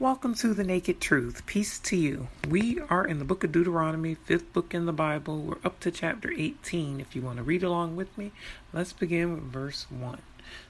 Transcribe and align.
Welcome 0.00 0.34
to 0.36 0.52
the 0.52 0.64
Naked 0.64 1.00
Truth. 1.00 1.46
Peace 1.46 1.78
to 1.78 1.96
you. 1.96 2.26
We 2.48 2.80
are 2.90 3.06
in 3.06 3.20
the 3.20 3.24
book 3.24 3.44
of 3.44 3.52
Deuteronomy, 3.52 4.16
fifth 4.16 4.52
book 4.52 4.74
in 4.74 4.86
the 4.86 4.92
Bible. 4.92 5.38
We're 5.38 5.58
up 5.64 5.78
to 5.80 5.92
chapter 5.92 6.32
18. 6.36 6.98
If 6.98 7.14
you 7.14 7.22
want 7.22 7.36
to 7.36 7.44
read 7.44 7.62
along 7.62 7.94
with 7.94 8.18
me, 8.18 8.32
let's 8.72 8.92
begin 8.92 9.32
with 9.32 9.44
verse 9.44 9.86
1. 9.90 10.18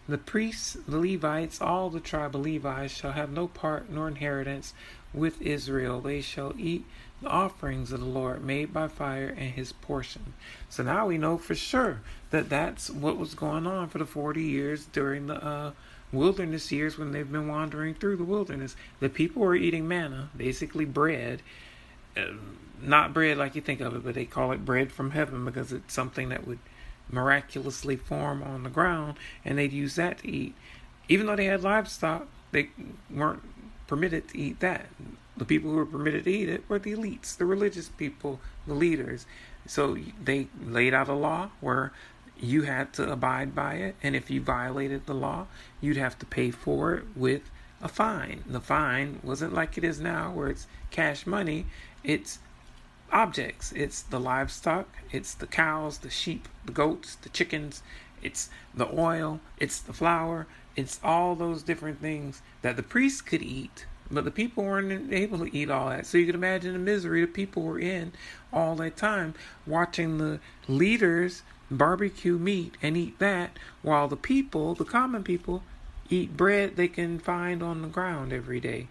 The 0.07 0.19
priests, 0.19 0.77
the 0.87 0.99
Levites, 0.99 1.63
all 1.63 1.89
the 1.89 2.01
tribe 2.01 2.37
of 2.37 2.43
Levi 2.43 2.87
shall 2.89 3.13
have 3.13 3.33
no 3.33 3.49
part 3.49 3.89
nor 3.89 4.09
inheritance 4.09 4.75
with 5.15 5.41
Israel. 5.41 6.03
They 6.03 6.21
shall 6.21 6.53
eat 6.59 6.85
the 7.23 7.29
offerings 7.29 7.93
of 7.93 8.01
the 8.01 8.07
Lord 8.07 8.45
made 8.45 8.75
by 8.75 8.89
fire 8.89 9.29
and 9.29 9.55
his 9.55 9.73
portion. 9.73 10.35
So 10.69 10.83
now 10.83 11.07
we 11.07 11.17
know 11.17 11.39
for 11.39 11.55
sure 11.55 12.03
that 12.31 12.51
that's 12.51 12.91
what 12.91 13.17
was 13.17 13.33
going 13.33 13.67
on 13.67 13.89
for 13.89 13.97
the 13.97 14.05
40 14.05 14.43
years 14.43 14.85
during 14.85 15.29
the 15.29 15.43
uh, 15.43 15.71
wilderness 16.15 16.71
years 16.73 16.99
when 16.99 17.13
they've 17.13 17.31
been 17.31 17.49
wandering 17.49 17.95
through 17.95 18.17
the 18.17 18.25
wilderness. 18.25 18.77
The 19.01 19.09
people 19.09 19.43
were 19.43 19.55
eating 19.57 19.87
manna, 19.89 20.31
basically 20.37 20.85
bread. 20.85 21.43
Uh, 22.17 22.33
not 22.81 23.15
bread 23.15 23.39
like 23.39 23.55
you 23.55 23.61
think 23.61 23.81
of 23.81 23.95
it, 23.95 24.05
but 24.05 24.15
they 24.15 24.25
call 24.25 24.53
it 24.53 24.65
bread 24.65 24.93
from 24.93 25.13
heaven 25.13 25.45
because 25.45 25.73
it's 25.73 25.95
something 25.95 26.29
that 26.29 26.47
would 26.47 26.59
miraculously 27.11 27.97
form 27.97 28.43
on 28.43 28.63
the 28.63 28.71
ground, 28.71 29.17
and 29.45 29.59
they'd 29.59 29.73
use 29.73 29.97
that 29.97 30.19
to 30.19 30.31
eat. 30.31 30.55
Even 31.09 31.27
though 31.27 31.37
they 31.37 31.47
had 31.47 31.63
livestock, 31.63 32.27
they 32.53 32.71
weren't 33.11 33.43
permitted 33.87 34.29
to 34.29 34.39
eat 34.39 34.61
that. 34.61 34.87
The 35.37 35.45
people 35.45 35.71
who 35.71 35.77
were 35.77 35.87
permitted 35.87 36.25
to 36.25 36.31
eat 36.31 36.49
it 36.49 36.65
were 36.69 36.79
the 36.79 36.93
elites, 36.93 37.37
the 37.37 37.45
religious 37.45 37.89
people, 37.89 38.41
the 38.67 38.75
leaders. 38.75 39.27
So 39.67 39.97
they 40.23 40.49
laid 40.65 40.95
out 40.95 41.09
a 41.09 41.15
law 41.15 41.51
where 41.61 41.93
you 42.45 42.63
had 42.63 42.93
to 42.95 43.11
abide 43.11 43.55
by 43.55 43.75
it, 43.75 43.97
and 44.03 44.15
if 44.15 44.31
you 44.31 44.41
violated 44.41 45.07
the 45.07 45.15
law, 45.15 45.47
you'd 45.81 45.97
have 45.97 46.19
to 46.19 46.27
pay 46.27 46.51
for 46.51 46.95
it 46.95 47.05
with 47.15 47.51
a 47.83 47.89
fine. 47.89 48.45
The 48.47 48.61
fine 48.61 49.21
wasn't 49.23 49.55
like 49.55 49.77
it 49.77 49.85
is 49.85 50.01
now, 50.01 50.33
where 50.33 50.49
it's 50.49 50.67
cash 50.91 51.27
money, 51.27 51.67
it's 52.03 52.39
objects. 53.13 53.73
It's 53.73 54.03
the 54.03 54.21
livestock, 54.21 54.89
it's 55.13 55.35
the 55.35 55.47
cows, 55.47 55.99
the 55.99 56.11
sheep, 56.11 56.49
the 56.65 56.73
goats, 56.73 57.15
the 57.17 57.29
chickens, 57.29 57.83
it's 58.23 58.51
the 58.75 58.89
oil, 58.99 59.41
it's 59.59 59.81
the 59.81 59.93
flour, 59.93 60.47
it's 60.77 60.99
all 61.05 61.35
those 61.37 61.63
different 61.63 62.01
things 62.01 62.43
that 62.63 62.77
the 62.77 62.83
priests 62.83 63.23
could 63.23 63.43
eat, 63.43 63.87
but 64.15 64.25
the 64.25 64.31
people 64.31 64.65
weren't 64.65 65.13
able 65.13 65.39
to 65.39 65.57
eat 65.57 65.71
all 65.71 65.91
that. 65.91 66.07
So 66.07 66.19
you 66.19 66.27
can 66.27 66.35
imagine 66.35 66.73
the 66.73 66.79
misery 66.79 67.21
the 67.21 67.27
people 67.27 67.63
were 67.63 67.79
in 67.79 68.13
all 68.53 68.75
that 68.77 68.97
time 68.97 69.35
watching 69.67 70.19
the 70.19 70.41
leaders 70.69 71.43
barbecue 71.71 72.39
meat 72.39 72.77
and 72.83 72.97
eat 72.97 73.19
that 73.19 73.59
while 73.83 74.09
the 74.09 74.17
people, 74.17 74.75
the 74.75 74.85
common 74.85 75.25
people, 75.25 75.63
eat 76.11 76.37
bread 76.37 76.77
they 76.77 76.89
can 76.89 77.19
find 77.19 77.63
on 77.63 77.83
the 77.83 77.89
ground 77.89 78.33
every 78.33 78.61
day. 78.61 78.87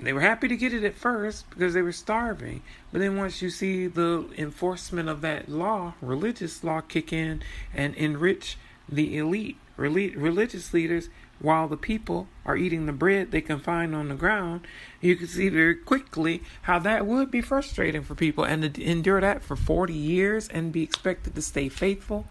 They 0.00 0.12
were 0.12 0.20
happy 0.20 0.48
to 0.48 0.56
get 0.56 0.72
it 0.72 0.82
at 0.82 0.96
first 0.96 1.48
because 1.50 1.74
they 1.74 1.82
were 1.82 1.92
starving. 1.92 2.62
But 2.90 3.00
then 3.00 3.16
once 3.16 3.40
you 3.40 3.50
see 3.50 3.86
the 3.86 4.28
enforcement 4.36 5.08
of 5.08 5.20
that 5.20 5.48
law, 5.48 5.94
religious 6.00 6.64
law, 6.64 6.80
kick 6.80 7.12
in 7.12 7.42
and 7.72 7.94
enrich 7.94 8.58
the 8.88 9.16
elite, 9.16 9.58
religious 9.76 10.74
leaders, 10.74 11.08
while 11.40 11.68
the 11.68 11.76
people 11.76 12.28
are 12.44 12.56
eating 12.56 12.86
the 12.86 12.92
bread 12.92 13.30
they 13.30 13.40
can 13.40 13.58
find 13.58 13.94
on 13.94 14.08
the 14.08 14.14
ground, 14.14 14.66
you 15.00 15.16
can 15.16 15.26
see 15.26 15.48
very 15.48 15.74
quickly 15.74 16.42
how 16.62 16.78
that 16.78 17.06
would 17.06 17.30
be 17.30 17.40
frustrating 17.40 18.02
for 18.02 18.14
people 18.14 18.44
and 18.44 18.74
to 18.74 18.84
endure 18.84 19.20
that 19.20 19.42
for 19.42 19.56
40 19.56 19.92
years 19.92 20.48
and 20.48 20.72
be 20.72 20.82
expected 20.82 21.34
to 21.34 21.42
stay 21.42 21.68
faithful. 21.68 22.26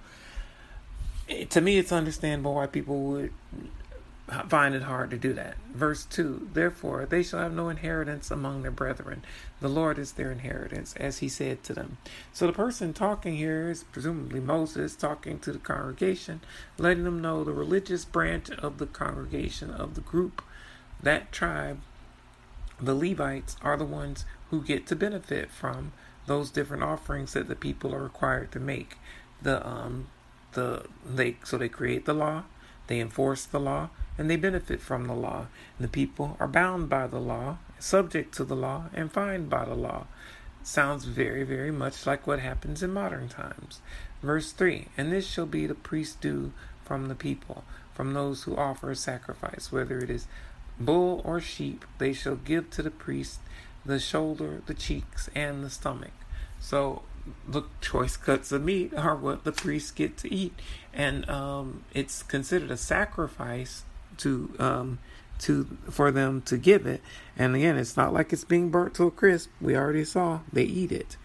To 1.49 1.61
me, 1.61 1.77
it's 1.77 1.91
understandable 1.91 2.55
why 2.55 2.67
people 2.67 2.99
would 3.01 3.33
find 4.47 4.75
it 4.75 4.83
hard 4.83 5.09
to 5.11 5.17
do 5.17 5.33
that. 5.33 5.55
Verse 5.73 6.05
2 6.05 6.49
Therefore, 6.53 7.05
they 7.05 7.23
shall 7.23 7.39
have 7.39 7.53
no 7.53 7.69
inheritance 7.69 8.29
among 8.29 8.61
their 8.61 8.71
brethren. 8.71 9.23
The 9.59 9.67
Lord 9.67 9.97
is 9.97 10.13
their 10.13 10.31
inheritance, 10.31 10.93
as 10.97 11.19
he 11.19 11.29
said 11.29 11.63
to 11.63 11.73
them. 11.73 11.97
So 12.31 12.47
the 12.47 12.53
person 12.53 12.93
talking 12.93 13.35
here 13.37 13.69
is 13.69 13.83
presumably 13.83 14.39
Moses 14.39 14.95
talking 14.95 15.39
to 15.39 15.51
the 15.51 15.59
congregation, 15.59 16.41
letting 16.77 17.03
them 17.03 17.21
know 17.21 17.43
the 17.43 17.53
religious 17.53 18.05
branch 18.05 18.49
of 18.51 18.77
the 18.77 18.85
congregation, 18.85 19.71
of 19.71 19.95
the 19.95 20.01
group, 20.01 20.41
that 21.01 21.31
tribe, 21.31 21.79
the 22.79 22.95
Levites, 22.95 23.57
are 23.61 23.77
the 23.77 23.85
ones 23.85 24.25
who 24.49 24.61
get 24.61 24.87
to 24.87 24.95
benefit 24.95 25.51
from 25.51 25.91
those 26.25 26.51
different 26.51 26.83
offerings 26.83 27.33
that 27.33 27.47
the 27.47 27.55
people 27.55 27.93
are 27.93 28.03
required 28.03 28.51
to 28.51 28.59
make. 28.59 28.97
The 29.41 29.65
um 29.67 30.07
the 30.53 30.85
they 31.05 31.37
so 31.43 31.57
they 31.57 31.69
create 31.69 32.05
the 32.05 32.13
law, 32.13 32.43
they 32.87 32.99
enforce 32.99 33.45
the 33.45 33.59
law, 33.59 33.89
and 34.19 34.29
they 34.29 34.35
benefit 34.35 34.81
from 34.81 35.07
the 35.07 35.15
law. 35.15 35.47
The 35.79 35.87
people 35.87 36.35
are 36.41 36.47
bound 36.47 36.89
by 36.89 37.07
the 37.07 37.21
law, 37.21 37.57
subject 37.79 38.33
to 38.35 38.43
the 38.43 38.55
law, 38.55 38.89
and 38.93 39.09
fined 39.09 39.49
by 39.49 39.63
the 39.63 39.75
law. 39.75 40.07
Sounds 40.61 41.05
very, 41.05 41.43
very 41.43 41.71
much 41.71 42.05
like 42.05 42.27
what 42.27 42.39
happens 42.39 42.83
in 42.83 42.91
modern 42.91 43.29
times. 43.29 43.79
Verse 44.21 44.51
3 44.51 44.87
And 44.97 45.09
this 45.09 45.25
shall 45.25 45.45
be 45.45 45.65
the 45.65 45.73
priest's 45.73 46.15
due 46.15 46.51
from 46.83 47.07
the 47.07 47.15
people, 47.15 47.63
from 47.93 48.13
those 48.13 48.43
who 48.43 48.57
offer 48.57 48.91
a 48.91 48.95
sacrifice, 48.95 49.71
whether 49.71 49.99
it 49.99 50.09
is 50.09 50.27
bull 50.77 51.21
or 51.23 51.39
sheep, 51.39 51.85
they 51.97 52.11
shall 52.11 52.35
give 52.35 52.69
to 52.71 52.83
the 52.83 52.91
priest 52.91 53.39
the 53.85 53.99
shoulder, 53.99 54.61
the 54.65 54.73
cheeks, 54.73 55.29
and 55.33 55.63
the 55.63 55.69
stomach. 55.69 56.11
So 56.59 57.03
the 57.47 57.63
choice 57.79 58.17
cuts 58.17 58.51
of 58.51 58.63
meat 58.63 58.93
are 58.93 59.15
what 59.15 59.45
the 59.45 59.53
priests 59.53 59.91
get 59.91 60.17
to 60.17 60.33
eat, 60.33 60.53
and 60.93 61.29
um, 61.29 61.83
it's 61.93 62.21
considered 62.21 62.69
a 62.69 62.77
sacrifice 62.77 63.83
to 64.19 64.53
um, 64.59 64.99
to 65.39 65.65
for 65.89 66.11
them 66.11 66.41
to 66.43 66.57
give 66.57 66.85
it. 66.85 67.01
And 67.37 67.55
again, 67.55 67.77
it's 67.77 67.97
not 67.97 68.13
like 68.13 68.31
it's 68.31 68.43
being 68.43 68.69
burnt 68.69 68.93
to 68.95 69.07
a 69.07 69.11
crisp. 69.11 69.49
We 69.59 69.75
already 69.75 70.05
saw 70.05 70.41
they 70.51 70.63
eat 70.63 70.91
it. 70.91 71.17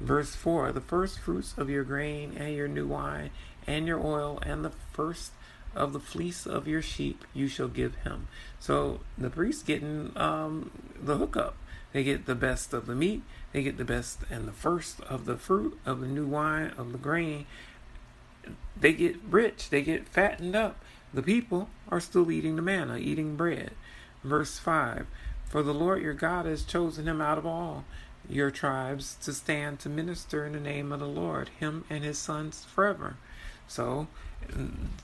Verse 0.00 0.34
4 0.34 0.72
The 0.72 0.80
first 0.80 1.18
fruits 1.18 1.54
of 1.56 1.70
your 1.70 1.84
grain 1.84 2.36
and 2.36 2.54
your 2.54 2.68
new 2.68 2.86
wine 2.86 3.30
and 3.66 3.86
your 3.86 4.04
oil 4.04 4.38
and 4.42 4.64
the 4.64 4.72
first 4.92 5.32
of 5.74 5.92
the 5.92 6.00
fleece 6.00 6.46
of 6.46 6.66
your 6.66 6.82
sheep 6.82 7.24
you 7.34 7.48
shall 7.48 7.68
give 7.68 7.94
him. 7.96 8.28
So 8.58 9.00
the 9.18 9.30
priest's 9.30 9.62
getting 9.62 10.12
um, 10.16 10.70
the 11.00 11.16
hookup. 11.16 11.56
They 11.92 12.04
get 12.04 12.26
the 12.26 12.34
best 12.34 12.74
of 12.74 12.86
the 12.86 12.94
meat, 12.94 13.22
they 13.52 13.62
get 13.62 13.78
the 13.78 13.84
best 13.84 14.20
and 14.30 14.46
the 14.46 14.52
first 14.52 15.00
of 15.02 15.24
the 15.24 15.36
fruit 15.36 15.78
of 15.86 16.00
the 16.00 16.06
new 16.06 16.26
wine, 16.26 16.72
of 16.76 16.92
the 16.92 16.98
grain. 16.98 17.46
They 18.78 18.92
get 18.92 19.16
rich, 19.30 19.70
they 19.70 19.82
get 19.82 20.08
fattened 20.08 20.54
up. 20.54 20.82
The 21.16 21.22
people 21.22 21.70
are 21.88 21.98
still 21.98 22.30
eating 22.30 22.56
the 22.56 22.62
manna, 22.62 22.98
eating 22.98 23.36
bread. 23.36 23.70
Verse 24.22 24.58
5 24.58 25.06
For 25.46 25.62
the 25.62 25.72
Lord 25.72 26.02
your 26.02 26.12
God 26.12 26.44
has 26.44 26.62
chosen 26.62 27.08
him 27.08 27.22
out 27.22 27.38
of 27.38 27.46
all 27.46 27.86
your 28.28 28.50
tribes 28.50 29.16
to 29.22 29.32
stand 29.32 29.80
to 29.80 29.88
minister 29.88 30.44
in 30.44 30.52
the 30.52 30.60
name 30.60 30.92
of 30.92 31.00
the 31.00 31.08
Lord, 31.08 31.48
him 31.58 31.86
and 31.88 32.04
his 32.04 32.18
sons 32.18 32.66
forever. 32.66 33.16
So 33.66 34.08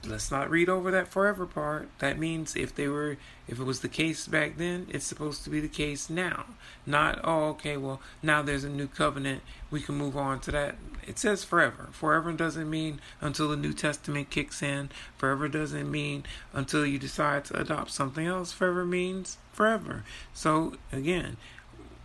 let's 0.06 0.30
not 0.30 0.50
read 0.50 0.69
over 0.69 0.91
that 0.91 1.08
forever 1.08 1.47
part. 1.47 1.88
That 1.98 2.19
means 2.19 2.56
if 2.56 2.75
they 2.75 2.88
were, 2.88 3.16
if 3.47 3.60
it 3.60 3.64
was 3.64 3.80
the 3.80 3.88
case 3.88 4.26
back 4.26 4.56
then, 4.56 4.86
it's 4.91 5.06
supposed 5.06 5.44
to 5.44 5.50
be 5.50 5.60
the 5.60 5.69
case 5.69 6.10
now. 6.10 6.47
Not, 6.86 7.20
oh, 7.25 7.48
okay, 7.50 7.76
well, 7.76 8.00
now 8.22 8.42
there's 8.42 8.64
a 8.64 8.69
new 8.69 8.88
covenant. 8.88 9.42
We 9.70 9.80
can 9.80 9.97
move 9.97 10.16
on 10.16 10.41
to 10.41 10.50
that. 10.53 10.76
It 11.06 11.19
says 11.19 11.44
forever. 11.44 11.88
Forever 11.92 12.32
doesn't 12.32 12.69
mean 12.69 13.00
until 13.20 13.48
the 13.48 13.56
New 13.56 13.72
Testament 13.72 14.30
kicks 14.30 14.62
in. 14.62 14.91
Forever 15.16 15.48
doesn't 15.48 15.91
mean 15.91 16.24
until 16.53 16.86
you 16.86 16.98
decide 16.98 17.44
to 17.47 17.60
adopt 17.60 17.91
something 17.91 18.26
else. 18.26 18.53
Forever 18.53 18.84
means 18.84 19.38
forever. 19.53 20.04
So, 20.32 20.74
again, 20.92 21.36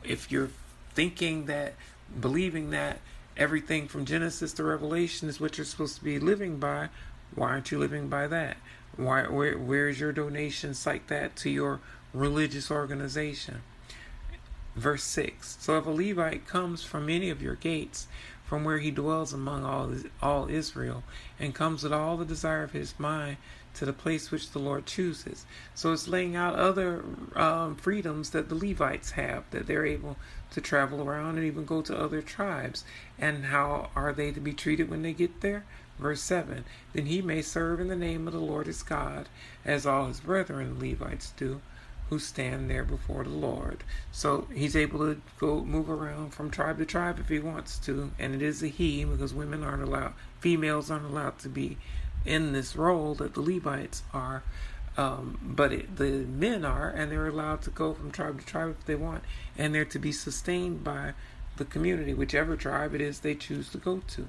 if 0.04 0.32
you're 0.32 0.50
thinking 0.94 1.46
that, 1.46 1.74
believing 2.20 2.72
that, 2.72 3.00
everything 3.36 3.88
from 3.88 4.06
Genesis 4.06 4.54
to 4.54 4.64
Revelation 4.64 5.30
is 5.30 5.40
what 5.40 5.58
you're 5.58 5.66
supposed 5.66 5.96
to 5.98 6.04
be 6.04 6.20
living 6.20 6.58
by, 6.58 6.90
why 7.36 7.50
aren't 7.50 7.72
you 7.72 7.80
living 7.80 8.10
by 8.10 8.28
that? 8.28 8.58
Why 8.96 9.24
where 9.24 9.58
where's 9.58 10.00
your 10.00 10.12
donations 10.12 10.86
like 10.86 11.08
that 11.08 11.36
to 11.38 11.50
your 11.50 11.80
religious 12.14 12.72
organization? 12.72 13.62
Verse 14.76 15.04
6 15.04 15.58
So 15.60 15.78
if 15.78 15.86
a 15.86 15.90
Levite 15.90 16.48
comes 16.48 16.84
from 16.84 17.10
any 17.10 17.30
of 17.30 17.42
your 17.42 17.56
gates, 17.56 18.08
from 18.46 18.64
where 18.64 18.80
he 18.80 18.92
dwells 18.92 19.34
among 19.34 19.66
all, 19.66 19.92
all 20.22 20.50
Israel, 20.50 21.04
and 21.40 21.54
comes 21.54 21.84
with 21.84 21.92
all 21.92 22.16
the 22.16 22.26
desire 22.26 22.64
of 22.64 22.72
his 22.72 22.98
mind 22.98 23.38
to 23.74 23.86
the 23.86 23.94
place 23.94 24.32
which 24.32 24.52
the 24.52 24.60
Lord 24.60 24.86
chooses. 24.86 25.46
So 25.76 25.92
it's 25.92 26.08
laying 26.08 26.36
out 26.36 26.56
other 26.56 27.04
um, 27.36 27.76
freedoms 27.76 28.32
that 28.32 28.50
the 28.50 28.56
Levites 28.56 29.12
have, 29.12 29.44
that 29.52 29.68
they're 29.68 29.86
able 29.86 30.16
to 30.52 30.62
travel 30.62 31.08
around 31.08 31.38
and 31.38 31.46
even 31.46 31.66
go 31.66 31.82
to 31.82 31.96
other 31.96 32.22
tribes. 32.22 32.86
And 33.20 33.46
how 33.46 33.90
are 33.96 34.14
they 34.14 34.32
to 34.32 34.40
be 34.40 34.54
treated 34.54 34.90
when 34.90 35.04
they 35.04 35.14
get 35.14 35.42
there? 35.42 35.66
Verse 36.00 36.22
7 36.22 36.64
Then 36.94 37.08
he 37.08 37.22
may 37.22 37.42
serve 37.42 37.80
in 37.80 37.88
the 37.88 37.96
name 37.96 38.28
of 38.28 38.34
the 38.34 38.40
Lord 38.40 38.68
his 38.68 38.84
God, 38.84 39.30
as 39.66 39.86
all 39.86 40.08
his 40.08 40.20
brethren 40.20 40.80
Levites 40.80 41.34
do, 41.36 41.62
who 42.10 42.20
stand 42.20 42.70
there 42.70 42.84
before 42.84 43.24
the 43.24 43.30
Lord. 43.30 43.84
So 44.12 44.48
he's 44.54 44.76
able 44.76 45.00
to 45.00 45.20
go 45.40 45.64
move 45.64 45.90
around 45.90 46.34
from 46.34 46.52
tribe 46.52 46.78
to 46.78 46.86
tribe 46.86 47.20
if 47.20 47.30
he 47.30 47.40
wants 47.40 47.78
to, 47.80 48.12
and 48.20 48.36
it 48.36 48.42
is 48.42 48.64
a 48.64 48.68
he 48.68 49.04
because 49.04 49.34
women 49.34 49.64
aren't 49.64 49.84
allowed, 49.84 50.14
females 50.40 50.90
aren't 50.92 51.06
allowed 51.06 51.40
to 51.40 51.50
be 51.50 51.78
in 52.26 52.54
this 52.54 52.76
role 52.76 53.16
that 53.16 53.34
the 53.34 53.42
Levites 53.42 54.04
are. 54.14 54.44
Um, 54.98 55.40
but 55.44 55.72
it, 55.72 55.98
the 55.98 56.10
men 56.26 56.66
are, 56.66 56.90
and 56.90 57.12
they're 57.12 57.28
allowed 57.28 57.62
to 57.64 57.70
go 57.70 57.94
from 57.94 58.12
tribe 58.12 58.40
to 58.40 58.46
tribe 58.46 58.76
if 58.80 58.86
they 58.86 58.96
want, 58.96 59.24
and 59.56 59.74
they're 59.74 59.86
to 59.86 60.00
be 60.00 60.12
sustained 60.12 60.84
by 60.84 61.14
the 61.58 61.66
community, 61.66 62.14
whichever 62.14 62.56
tribe 62.56 62.96
it 62.96 63.02
is 63.02 63.20
they 63.20 63.36
choose 63.36 63.70
to 63.70 63.78
go 63.78 64.02
to. 64.08 64.28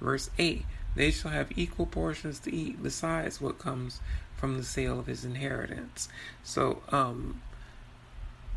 Verse 0.00 0.30
8 0.38 0.64
They 0.94 1.10
shall 1.10 1.30
have 1.30 1.56
equal 1.56 1.86
portions 1.86 2.38
to 2.40 2.54
eat, 2.54 2.82
besides 2.82 3.40
what 3.40 3.58
comes 3.58 4.00
from 4.36 4.56
the 4.56 4.64
sale 4.64 4.98
of 4.98 5.06
his 5.06 5.24
inheritance. 5.24 6.08
So, 6.44 6.82
um, 6.90 7.40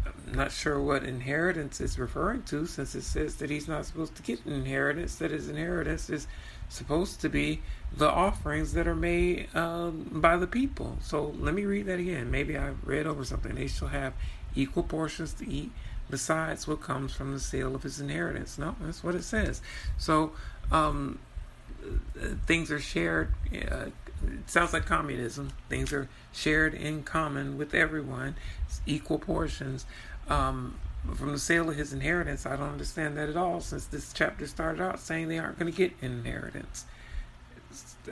I'm 0.06 0.34
not 0.34 0.52
sure 0.52 0.82
what 0.82 1.04
inheritance 1.04 1.82
is 1.82 2.00
referring 2.00 2.44
to, 2.44 2.66
since 2.66 2.96
it 2.96 3.04
says 3.04 3.36
that 3.36 3.50
he's 3.50 3.68
not 3.68 3.86
supposed 3.86 4.16
to 4.16 4.22
get 4.22 4.46
an 4.46 4.54
inheritance, 4.54 5.16
that 5.16 5.32
his 5.32 5.50
inheritance 5.50 6.10
is 6.10 6.28
supposed 6.70 7.22
to 7.22 7.30
be 7.30 7.62
the 7.96 8.10
offerings 8.10 8.74
that 8.74 8.88
are 8.88 8.96
made 8.96 9.54
um, 9.56 10.08
by 10.12 10.38
the 10.38 10.48
people. 10.48 10.98
So 11.02 11.34
let 11.40 11.54
me 11.54 11.66
read 11.66 11.88
that 11.88 12.00
again. 12.00 12.32
Maybe 12.32 12.58
I 12.58 12.70
read 12.84 13.08
over 13.08 13.24
something. 13.24 13.56
They 13.56 13.68
shall 13.68 13.88
have 13.90 14.14
equal 14.56 14.84
portions 14.84 15.34
to 15.34 15.50
eat 15.50 15.72
besides 16.10 16.68
what 16.68 16.82
comes 16.82 17.14
from 17.14 17.34
the 17.34 17.40
sale 17.40 17.76
of 17.76 17.84
his 17.84 18.00
inheritance. 18.00 18.58
No, 18.58 18.76
that's 18.82 19.04
what 19.04 19.16
it 19.16 19.24
says. 19.24 19.62
So 19.98 20.32
um, 20.72 21.20
things 22.46 22.72
are 22.72 22.80
shared. 22.80 23.34
Uh, 23.54 23.88
it 24.26 24.50
sounds 24.50 24.74
like 24.74 24.86
communism. 24.86 25.52
Things 25.70 25.94
are 25.94 26.10
shared 26.32 26.74
in 26.74 27.04
common 27.04 27.58
with 27.58 27.74
everyone, 27.74 28.36
it's 28.66 28.82
equal 28.86 29.20
portions. 29.20 29.86
Um, 30.28 30.76
from 31.16 31.32
the 31.32 31.40
sale 31.40 31.70
of 31.70 31.78
his 31.78 31.94
inheritance, 31.94 32.46
I 32.46 32.56
don't 32.56 32.70
understand 32.70 33.18
that 33.18 33.30
at 33.30 33.38
all. 33.38 33.62
Since 33.62 33.86
this 33.86 34.12
chapter 34.14 34.46
started 34.46 34.82
out 34.82 35.00
saying 35.00 35.30
they 35.30 35.40
aren't 35.40 35.58
going 35.58 35.72
to 35.72 35.78
get 35.78 35.94
an 36.02 36.12
inheritance, 36.20 36.86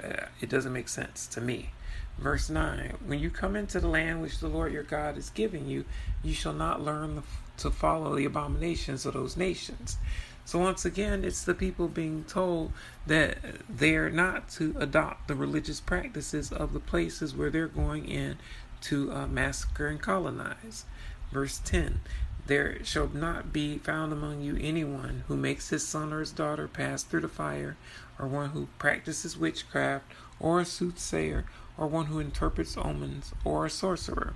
uh, 0.02 0.25
it 0.40 0.50
doesn't 0.50 0.72
make 0.74 0.88
sense 0.88 1.28
to 1.28 1.42
me. 1.42 1.72
Verse 2.18 2.50
9 2.50 2.98
When 3.06 3.19
you 3.19 3.30
come 3.30 3.56
into 3.56 3.80
the 3.80 3.88
land 3.88 4.22
which 4.22 4.40
the 4.40 4.48
Lord 4.48 4.72
your 4.72 4.84
God 4.84 5.18
is 5.18 5.30
giving 5.30 5.68
you, 5.68 5.86
you 6.24 6.34
shall 6.34 6.54
not 6.54 6.81
learn 6.81 7.24
to 7.58 7.72
follow 7.72 8.16
the 8.16 8.25
abominations 8.25 9.06
of 9.06 9.14
those 9.14 9.38
nations. 9.38 9.98
So, 10.47 10.59
once 10.59 10.85
again, 10.85 11.25
it's 11.25 11.44
the 11.44 11.53
people 11.53 11.89
being 11.89 12.23
told 12.23 12.71
that 13.05 13.38
they're 13.67 14.09
not 14.09 14.47
to 14.51 14.73
adopt 14.79 15.27
the 15.27 15.35
religious 15.35 15.81
practices 15.81 16.53
of 16.53 16.71
the 16.71 16.79
places 16.79 17.35
where 17.35 17.49
they're 17.49 17.67
going 17.67 18.07
in 18.07 18.38
to 18.83 19.11
uh, 19.11 19.27
massacre 19.27 19.88
and 19.88 20.01
colonize. 20.01 20.85
Verse 21.33 21.59
10 21.65 21.99
There 22.45 22.81
shall 22.85 23.09
not 23.09 23.51
be 23.51 23.77
found 23.79 24.13
among 24.13 24.39
you 24.39 24.57
anyone 24.61 25.25
who 25.27 25.35
makes 25.35 25.67
his 25.67 25.85
son 25.85 26.13
or 26.13 26.21
his 26.21 26.31
daughter 26.31 26.69
pass 26.69 27.03
through 27.03 27.21
the 27.21 27.27
fire, 27.27 27.75
or 28.17 28.25
one 28.25 28.51
who 28.51 28.69
practices 28.79 29.38
witchcraft, 29.38 30.05
or 30.39 30.61
a 30.61 30.65
soothsayer, 30.65 31.44
or 31.77 31.88
one 31.88 32.05
who 32.05 32.19
interprets 32.19 32.77
omens, 32.77 33.33
or 33.44 33.65
a 33.65 33.69
sorcerer. 33.69 34.33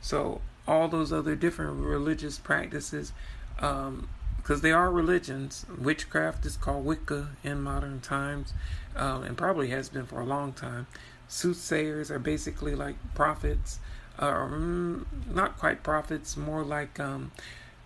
So, 0.00 0.40
all 0.66 0.88
those 0.88 1.12
other 1.12 1.36
different 1.36 1.76
religious 1.76 2.40
practices 2.40 3.12
um, 3.60 4.08
because 4.44 4.60
they 4.60 4.72
are 4.72 4.90
religions. 4.90 5.64
Witchcraft 5.80 6.44
is 6.44 6.58
called 6.58 6.84
Wicca 6.84 7.30
in 7.42 7.62
modern 7.62 8.02
times, 8.02 8.52
um, 8.94 9.22
and 9.22 9.38
probably 9.38 9.70
has 9.70 9.88
been 9.88 10.04
for 10.04 10.20
a 10.20 10.26
long 10.26 10.52
time. 10.52 10.86
Soothsayers 11.28 12.10
are 12.10 12.18
basically 12.18 12.74
like 12.74 12.96
prophets, 13.14 13.78
or 14.20 14.42
um, 14.42 15.06
not 15.32 15.58
quite 15.58 15.82
prophets, 15.82 16.36
more 16.36 16.62
like 16.62 17.00
um, 17.00 17.32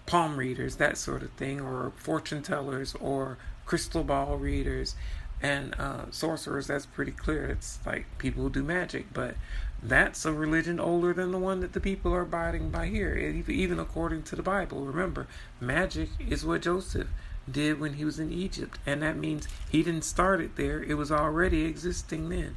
palm 0.05 0.37
readers, 0.37 0.77
that 0.77 0.99
sort 0.99 1.23
of 1.23 1.31
thing, 1.33 1.61
or 1.61 1.93
fortune 1.97 2.43
tellers, 2.43 2.93
or 2.97 3.39
crystal 3.65 4.03
ball 4.03 4.37
readers, 4.37 4.97
and 5.43 5.75
uh, 5.79 6.11
sorcerers. 6.11 6.67
That's 6.67 6.87
pretty 6.87 7.13
clear. 7.13 7.47
It's 7.47 7.79
like 7.87 8.07
people 8.19 8.43
who 8.43 8.51
do 8.51 8.63
magic, 8.63 9.13
but 9.13 9.37
that's 9.83 10.25
a 10.25 10.33
religion 10.33 10.81
older 10.81 11.13
than 11.13 11.31
the 11.31 11.39
one 11.39 11.61
that 11.61 11.73
the 11.73 11.81
people 11.81 12.13
are 12.13 12.23
abiding 12.23 12.71
by 12.71 12.87
here, 12.87 13.17
even 13.17 13.79
according 13.79 14.25
to 14.25 14.37
the 14.37 14.43
Bible. 14.43 14.85
Remember, 14.85 15.29
magic 15.61 16.11
is 16.19 16.45
what 16.45 16.63
Joseph 16.63 17.09
did 17.51 17.81
when 17.81 17.95
he 17.95 18.05
was 18.05 18.19
in 18.19 18.33
Egypt, 18.33 18.79
and 18.85 19.03
that 19.03 19.17
means 19.17 19.49
he 19.71 19.83
didn't 19.83 20.05
start 20.05 20.41
it 20.41 20.57
there; 20.57 20.83
it 20.83 20.95
was 20.95 21.13
already 21.13 21.65
existing 21.65 22.29
then, 22.29 22.57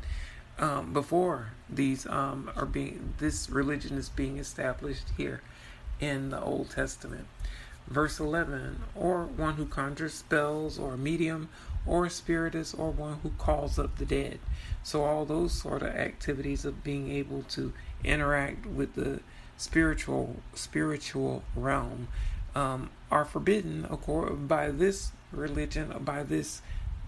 um, 0.58 0.94
before 0.94 1.50
these 1.70 2.06
um, 2.08 2.52
are 2.56 2.66
being 2.66 3.14
this 3.20 3.50
religion 3.50 3.98
is 3.98 4.10
being 4.10 4.38
established 4.38 5.10
here 5.16 5.42
in 6.00 6.30
the 6.30 6.42
Old 6.42 6.72
Testament. 6.72 7.28
Verse 7.88 8.20
11, 8.20 8.84
or 8.96 9.26
one 9.26 9.56
who 9.56 9.66
conjures 9.66 10.14
spells, 10.14 10.80
or 10.80 10.94
a 10.94 10.98
medium, 10.98 11.50
or 11.86 12.06
a 12.06 12.10
spiritist, 12.10 12.78
or 12.78 12.92
one 12.92 13.20
who 13.24 13.32
calls 13.38 13.80
up 13.80 13.98
the 13.98 14.06
dead. 14.06 14.40
So, 14.84 15.04
all 15.04 15.26
those 15.26 15.54
sort 15.54 15.82
of 15.82 15.90
activities 15.90 16.66
of 16.66 16.84
being 16.84 17.12
able 17.12 17.44
to 17.50 17.74
interact 18.04 18.66
with 18.66 18.96
the 18.96 19.22
spiritual 19.58 20.38
spiritual 20.54 21.44
realm 21.56 22.08
um, 22.56 22.90
are 23.12 23.26
forbidden 23.26 23.86
by 24.48 24.72
this 24.72 25.12
religion, 25.32 25.94
by 26.04 26.24
this 26.24 26.62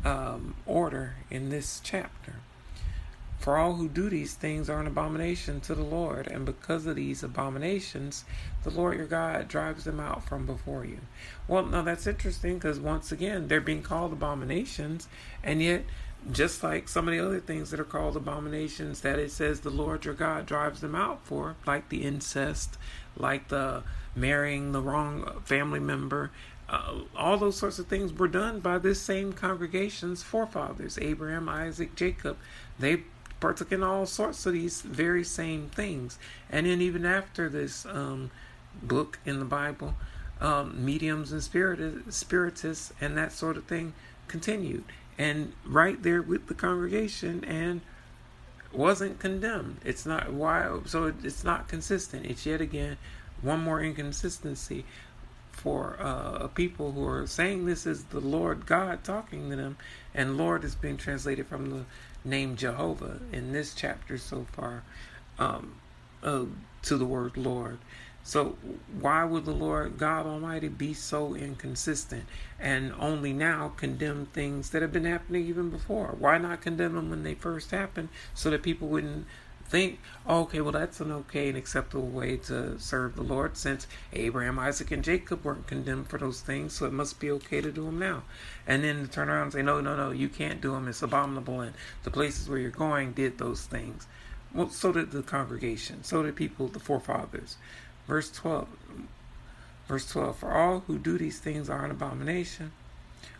um, 0.05 0.55
order 0.65 1.15
in 1.29 1.49
this 1.49 1.81
chapter. 1.83 2.35
For 3.43 3.57
all 3.57 3.73
who 3.73 3.89
do 3.89 4.09
these 4.09 4.35
things 4.35 4.69
are 4.69 4.79
an 4.79 4.87
abomination 4.87 5.59
to 5.61 5.75
the 5.75 5.83
Lord, 5.83 6.27
and 6.27 6.45
because 6.45 6.85
of 6.85 6.95
these 6.95 7.23
abominations, 7.23 8.23
the 8.63 8.69
Lord 8.69 8.95
your 8.95 9.05
God 9.05 9.49
drives 9.49 9.83
them 9.83 9.99
out 9.99 10.23
from 10.23 10.45
before 10.45 10.85
you. 10.85 10.99
Well, 11.45 11.65
now 11.65 11.81
that's 11.81 12.07
interesting 12.07 12.53
because 12.53 12.79
once 12.79 13.11
again, 13.11 13.49
they're 13.49 13.59
being 13.59 13.83
called 13.83 14.13
abominations, 14.13 15.09
and 15.43 15.61
yet, 15.61 15.83
just 16.31 16.63
like 16.63 16.87
some 16.87 17.05
of 17.05 17.13
the 17.13 17.19
other 17.19 17.41
things 17.41 17.69
that 17.71 17.81
are 17.81 17.83
called 17.83 18.15
abominations, 18.15 19.01
that 19.01 19.19
it 19.19 19.29
says 19.29 19.59
the 19.59 19.69
Lord 19.69 20.05
your 20.05 20.13
God 20.13 20.45
drives 20.45 20.79
them 20.79 20.95
out 20.95 21.25
for, 21.25 21.57
like 21.67 21.89
the 21.89 22.03
incest, 22.03 22.77
like 23.17 23.49
the 23.49 23.83
marrying 24.15 24.71
the 24.71 24.81
wrong 24.81 25.41
family 25.43 25.81
member, 25.81 26.31
uh, 26.69 26.93
all 27.13 27.35
those 27.35 27.57
sorts 27.57 27.77
of 27.77 27.87
things 27.87 28.13
were 28.13 28.29
done 28.29 28.61
by 28.61 28.77
this 28.77 29.01
same 29.01 29.33
congregation's 29.33 30.23
forefathers, 30.23 30.97
Abraham, 31.01 31.49
Isaac, 31.49 31.93
Jacob. 31.93 32.37
They 32.79 33.03
partook 33.43 33.73
in 33.73 33.83
all 33.83 34.05
sorts 34.05 34.45
of 34.45 34.53
these 34.53 34.81
very 34.81 35.25
same 35.25 35.67
things. 35.67 36.17
And 36.49 36.65
then 36.65 36.81
even 36.81 37.05
after 37.05 37.49
this 37.49 37.85
um, 37.85 38.31
book 38.81 39.19
in 39.25 39.39
the 39.39 39.45
Bible, 39.45 39.95
um, 40.39 40.85
mediums 40.85 41.33
and 41.33 41.43
spirit, 41.43 42.13
spiritists 42.13 42.93
and 43.01 43.17
that 43.17 43.33
sort 43.33 43.57
of 43.57 43.65
thing 43.65 43.95
continued. 44.29 44.85
And 45.17 45.51
right 45.65 46.01
there 46.01 46.21
with 46.21 46.47
the 46.47 46.53
congregation 46.53 47.43
and 47.43 47.81
wasn't 48.71 49.19
condemned. 49.19 49.81
It's 49.83 50.05
not 50.05 50.31
why 50.31 50.79
so 50.85 51.13
it's 51.21 51.43
not 51.43 51.67
consistent. 51.67 52.25
It's 52.25 52.45
yet 52.45 52.61
again 52.61 52.95
one 53.41 53.59
more 53.59 53.81
inconsistency 53.81 54.85
for 55.51 55.97
uh, 55.99 56.47
people 56.47 56.93
who 56.93 57.05
are 57.05 57.27
saying 57.27 57.65
this 57.65 57.85
is 57.85 58.05
the 58.05 58.21
Lord 58.21 58.65
God 58.65 59.03
talking 59.03 59.49
to 59.49 59.55
them, 59.57 59.77
and 60.15 60.37
Lord 60.37 60.63
is 60.63 60.75
being 60.75 60.97
translated 60.97 61.45
from 61.45 61.69
the 61.69 61.85
name 62.25 62.55
Jehovah 62.55 63.19
in 63.31 63.51
this 63.51 63.73
chapter 63.73 64.17
so 64.17 64.45
far 64.51 64.83
um, 65.39 65.75
uh, 66.23 66.45
to 66.83 66.97
the 66.97 67.05
word 67.05 67.37
Lord. 67.37 67.79
So, 68.25 68.55
why 69.01 69.25
would 69.25 69.43
the 69.43 69.51
Lord 69.51 69.97
God 69.97 70.25
Almighty 70.25 70.69
be 70.69 70.93
so 70.93 71.35
inconsistent 71.35 72.23
and 72.57 72.93
only 72.97 73.33
now 73.33 73.73
condemn 73.75 74.27
things 74.27 74.69
that 74.69 74.81
have 74.81 74.93
been 74.93 75.03
happening 75.03 75.45
even 75.45 75.69
before? 75.69 76.15
Why 76.17 76.37
not 76.37 76.61
condemn 76.61 76.95
them 76.95 77.09
when 77.09 77.23
they 77.23 77.35
first 77.35 77.71
happened 77.71 78.07
so 78.33 78.49
that 78.49 78.63
people 78.63 78.87
wouldn't 78.87 79.25
think, 79.73 79.99
okay, 80.29 80.61
well, 80.61 80.71
that's 80.71 81.01
an 81.01 81.11
okay 81.11 81.49
and 81.49 81.57
acceptable 81.57 82.07
way 82.07 82.37
to 82.37 82.79
serve 82.79 83.15
the 83.15 83.23
Lord 83.23 83.57
since 83.57 83.87
Abraham, 84.13 84.59
Isaac, 84.59 84.91
and 84.91 85.03
Jacob 85.03 85.43
weren't 85.43 85.65
condemned 85.65 86.09
for 86.09 86.19
those 86.19 86.41
things, 86.41 86.73
so 86.73 86.85
it 86.85 86.93
must 86.93 87.19
be 87.19 87.31
okay 87.31 87.59
to 87.59 87.71
do 87.71 87.85
them 87.85 87.97
now. 87.97 88.21
And 88.67 88.83
then 88.83 89.01
to 89.01 89.07
turn 89.07 89.29
around 89.29 89.45
and 89.45 89.53
say, 89.53 89.63
no, 89.63 89.81
no, 89.81 89.95
no, 89.95 90.11
you 90.11 90.29
can't 90.29 90.61
do 90.61 90.73
them, 90.73 90.87
it's 90.87 91.01
abominable, 91.01 91.61
and 91.61 91.73
the 92.03 92.11
places 92.11 92.47
where 92.47 92.59
you're 92.59 92.69
going 92.69 93.13
did 93.13 93.39
those 93.39 93.63
things. 93.63 94.05
Well, 94.53 94.69
so 94.69 94.91
did 94.91 95.09
the 95.09 95.23
congregation, 95.23 96.03
so 96.03 96.21
did 96.21 96.35
people, 96.35 96.67
the 96.67 96.79
forefathers. 96.79 97.57
Verse 98.07 98.29
12. 98.29 98.67
Verse 99.87 100.07
12 100.07 100.37
For 100.37 100.51
all 100.51 100.81
who 100.81 100.99
do 100.99 101.17
these 101.17 101.39
things 101.39 101.67
are 101.67 101.83
an 101.83 101.89
abomination. 101.89 102.73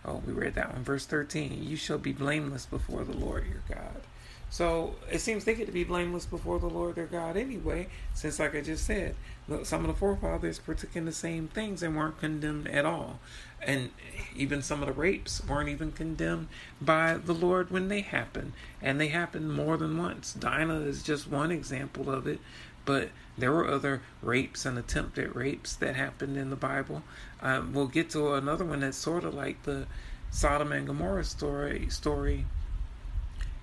Oh, 0.03 0.23
we 0.25 0.33
read 0.33 0.55
that 0.55 0.73
one. 0.73 0.83
Verse 0.83 1.05
13 1.05 1.63
You 1.63 1.75
shall 1.75 1.99
be 1.99 2.11
blameless 2.11 2.65
before 2.65 3.03
the 3.03 3.15
Lord 3.15 3.45
your 3.45 3.61
God. 3.69 4.01
So 4.53 4.93
it 5.09 5.17
seems 5.17 5.45
they 5.45 5.55
get 5.55 5.65
to 5.65 5.71
be 5.71 5.83
blameless 5.83 6.27
before 6.27 6.59
the 6.59 6.67
Lord 6.67 6.93
their 6.93 7.07
God 7.07 7.37
anyway, 7.37 7.87
since, 8.13 8.37
like 8.37 8.53
I 8.53 8.61
just 8.61 8.85
said, 8.85 9.15
some 9.63 9.81
of 9.81 9.87
the 9.87 9.95
forefathers 9.95 10.59
partook 10.59 10.95
in 10.95 11.05
the 11.05 11.11
same 11.11 11.47
things 11.47 11.81
and 11.81 11.97
weren't 11.97 12.19
condemned 12.19 12.67
at 12.67 12.85
all. 12.85 13.19
And 13.65 13.89
even 14.35 14.61
some 14.61 14.83
of 14.83 14.87
the 14.87 14.93
rapes 14.93 15.43
weren't 15.43 15.69
even 15.69 15.91
condemned 15.91 16.49
by 16.79 17.15
the 17.15 17.33
Lord 17.33 17.71
when 17.71 17.87
they 17.87 18.01
happened. 18.01 18.53
And 18.79 19.01
they 19.01 19.07
happened 19.07 19.51
more 19.51 19.75
than 19.75 19.97
once. 19.97 20.33
Dinah 20.33 20.81
is 20.81 21.01
just 21.01 21.27
one 21.27 21.49
example 21.49 22.11
of 22.11 22.27
it. 22.27 22.39
But 22.85 23.09
there 23.35 23.51
were 23.51 23.67
other 23.67 24.03
rapes 24.21 24.67
and 24.67 24.77
attempted 24.77 25.35
rapes 25.35 25.75
that 25.77 25.95
happened 25.95 26.37
in 26.37 26.51
the 26.51 26.55
Bible. 26.55 27.01
Um, 27.41 27.73
we'll 27.73 27.87
get 27.87 28.11
to 28.11 28.35
another 28.35 28.65
one 28.65 28.81
that's 28.81 28.97
sort 28.97 29.23
of 29.23 29.33
like 29.33 29.63
the 29.63 29.87
Sodom 30.29 30.71
and 30.71 30.85
Gomorrah 30.85 31.23
story 31.23 31.87
story 31.89 32.45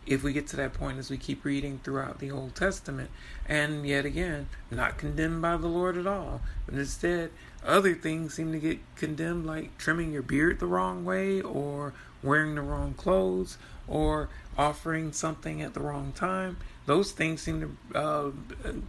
if 0.07 0.23
we 0.23 0.33
get 0.33 0.47
to 0.49 0.57
that 0.57 0.75
point 0.75 0.99
as 0.99 1.11
we 1.11 1.17
keep 1.17 1.45
reading 1.45 1.81
throughout 1.83 2.19
the 2.19 2.31
Old 2.31 2.55
Testament. 2.55 3.11
And 3.47 3.87
yet 3.87 4.05
again, 4.05 4.49
not 4.71 4.99
condemned 4.99 5.43
by 5.43 5.57
the 5.57 5.67
Lord 5.67 5.97
at 5.97 6.07
all, 6.07 6.41
but 6.67 6.75
instead, 6.75 7.31
other 7.65 7.95
things 7.95 8.35
seem 8.35 8.53
to 8.53 8.59
get 8.59 8.79
condemned, 8.97 9.47
like 9.47 9.77
trimming 9.77 10.13
your 10.13 10.23
beard 10.23 10.59
the 10.59 10.67
wrong 10.67 11.05
way, 11.05 11.41
or 11.41 11.93
wearing 12.23 12.55
the 12.55 12.63
wrong 12.63 12.95
clothes, 12.95 13.59
or 13.87 14.29
offering 14.57 15.13
something 15.13 15.63
at 15.63 15.75
the 15.75 15.81
wrong 15.81 16.13
time. 16.13 16.57
Those 16.87 17.13
things 17.13 17.43
seem 17.43 17.77
to 17.93 17.99
uh, 17.99 18.31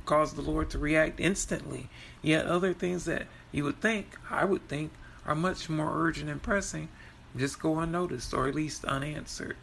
cause 0.06 0.34
the 0.34 0.42
Lord 0.42 0.70
to 0.72 0.80
react 0.80 1.20
instantly. 1.20 1.90
Yet 2.22 2.46
other 2.46 2.74
things 2.74 3.06
that 3.06 3.28
you 3.52 3.64
would 3.66 3.82
think, 3.82 4.18
I 4.30 4.46
would 4.46 4.68
think, 4.68 4.92
are 5.26 5.36
much 5.36 5.70
more 5.70 5.92
urgent 5.94 6.30
and 6.30 6.42
pressing, 6.42 6.90
just 7.36 7.60
go 7.60 7.80
unnoticed 7.80 8.34
or 8.34 8.48
at 8.48 8.56
least 8.56 8.86
unanswered. 8.86 9.58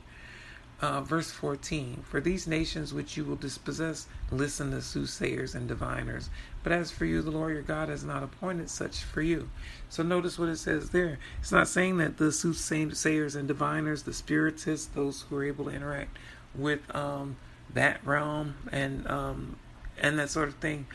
Uh, 0.81 1.01
verse 1.01 1.33
14 1.33 2.05
For 2.09 2.21
these 2.21 2.47
nations 2.47 2.95
which 2.95 3.17
you 3.17 3.25
will 3.25 3.37
dispossess 3.37 4.07
listen 4.31 4.71
to 4.71 4.81
soothsayers 4.81 5.55
and 5.55 5.67
diviners. 5.67 6.31
But 6.63 6.71
as 6.71 6.93
for 6.93 7.05
you, 7.05 7.21
the 7.21 7.33
Lord 7.33 7.55
your 7.55 7.63
God 7.63 7.89
has 7.89 8.05
not 8.05 8.23
appointed 8.23 8.71
such 8.71 9.03
for 9.03 9.21
you. 9.21 9.49
So 9.89 10.05
notice 10.05 10.39
what 10.39 10.49
it 10.49 10.59
says 10.59 10.91
there. 10.91 11.19
It's 11.41 11.51
not 11.51 11.67
saying 11.67 11.97
that 11.99 12.19
the 12.19 12.31
soothsayers 12.31 13.35
and 13.35 13.49
diviners, 13.49 14.05
the 14.05 14.13
spiritists, 14.13 14.87
those 14.87 15.23
who 15.23 15.37
are 15.37 15.45
able 15.45 15.65
to 15.65 15.71
interact 15.71 16.17
with 16.55 16.95
um, 16.95 17.37
that 17.75 18.05
realm 18.07 18.55
and 18.71 19.07
um, 19.09 19.57
and 20.01 20.17
that 20.19 20.31
sort 20.31 20.49
of 20.49 20.55
thing, 20.57 20.87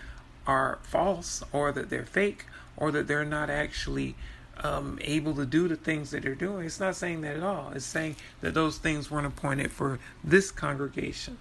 are 0.47 0.79
false 0.83 1.43
or 1.51 1.71
that 1.73 1.89
they're 1.89 2.05
fake 2.05 2.45
or 2.77 2.91
that 2.91 3.07
they're 3.07 3.25
not 3.25 3.49
actually 3.49 4.15
um, 4.61 4.99
able 5.01 5.33
to 5.35 5.45
do 5.45 5.67
the 5.67 5.75
things 5.75 6.11
that 6.11 6.23
they're 6.23 6.35
doing. 6.35 6.65
It's 6.65 6.79
not 6.79 6.95
saying 6.95 7.21
that 7.21 7.37
at 7.37 7.43
all. 7.43 7.71
It's 7.73 7.85
saying 7.85 8.15
that 8.41 8.53
those 8.53 8.77
things 8.77 9.09
weren't 9.09 9.27
appointed 9.27 9.71
for 9.71 9.99
this 10.23 10.51
congregation. 10.51 11.37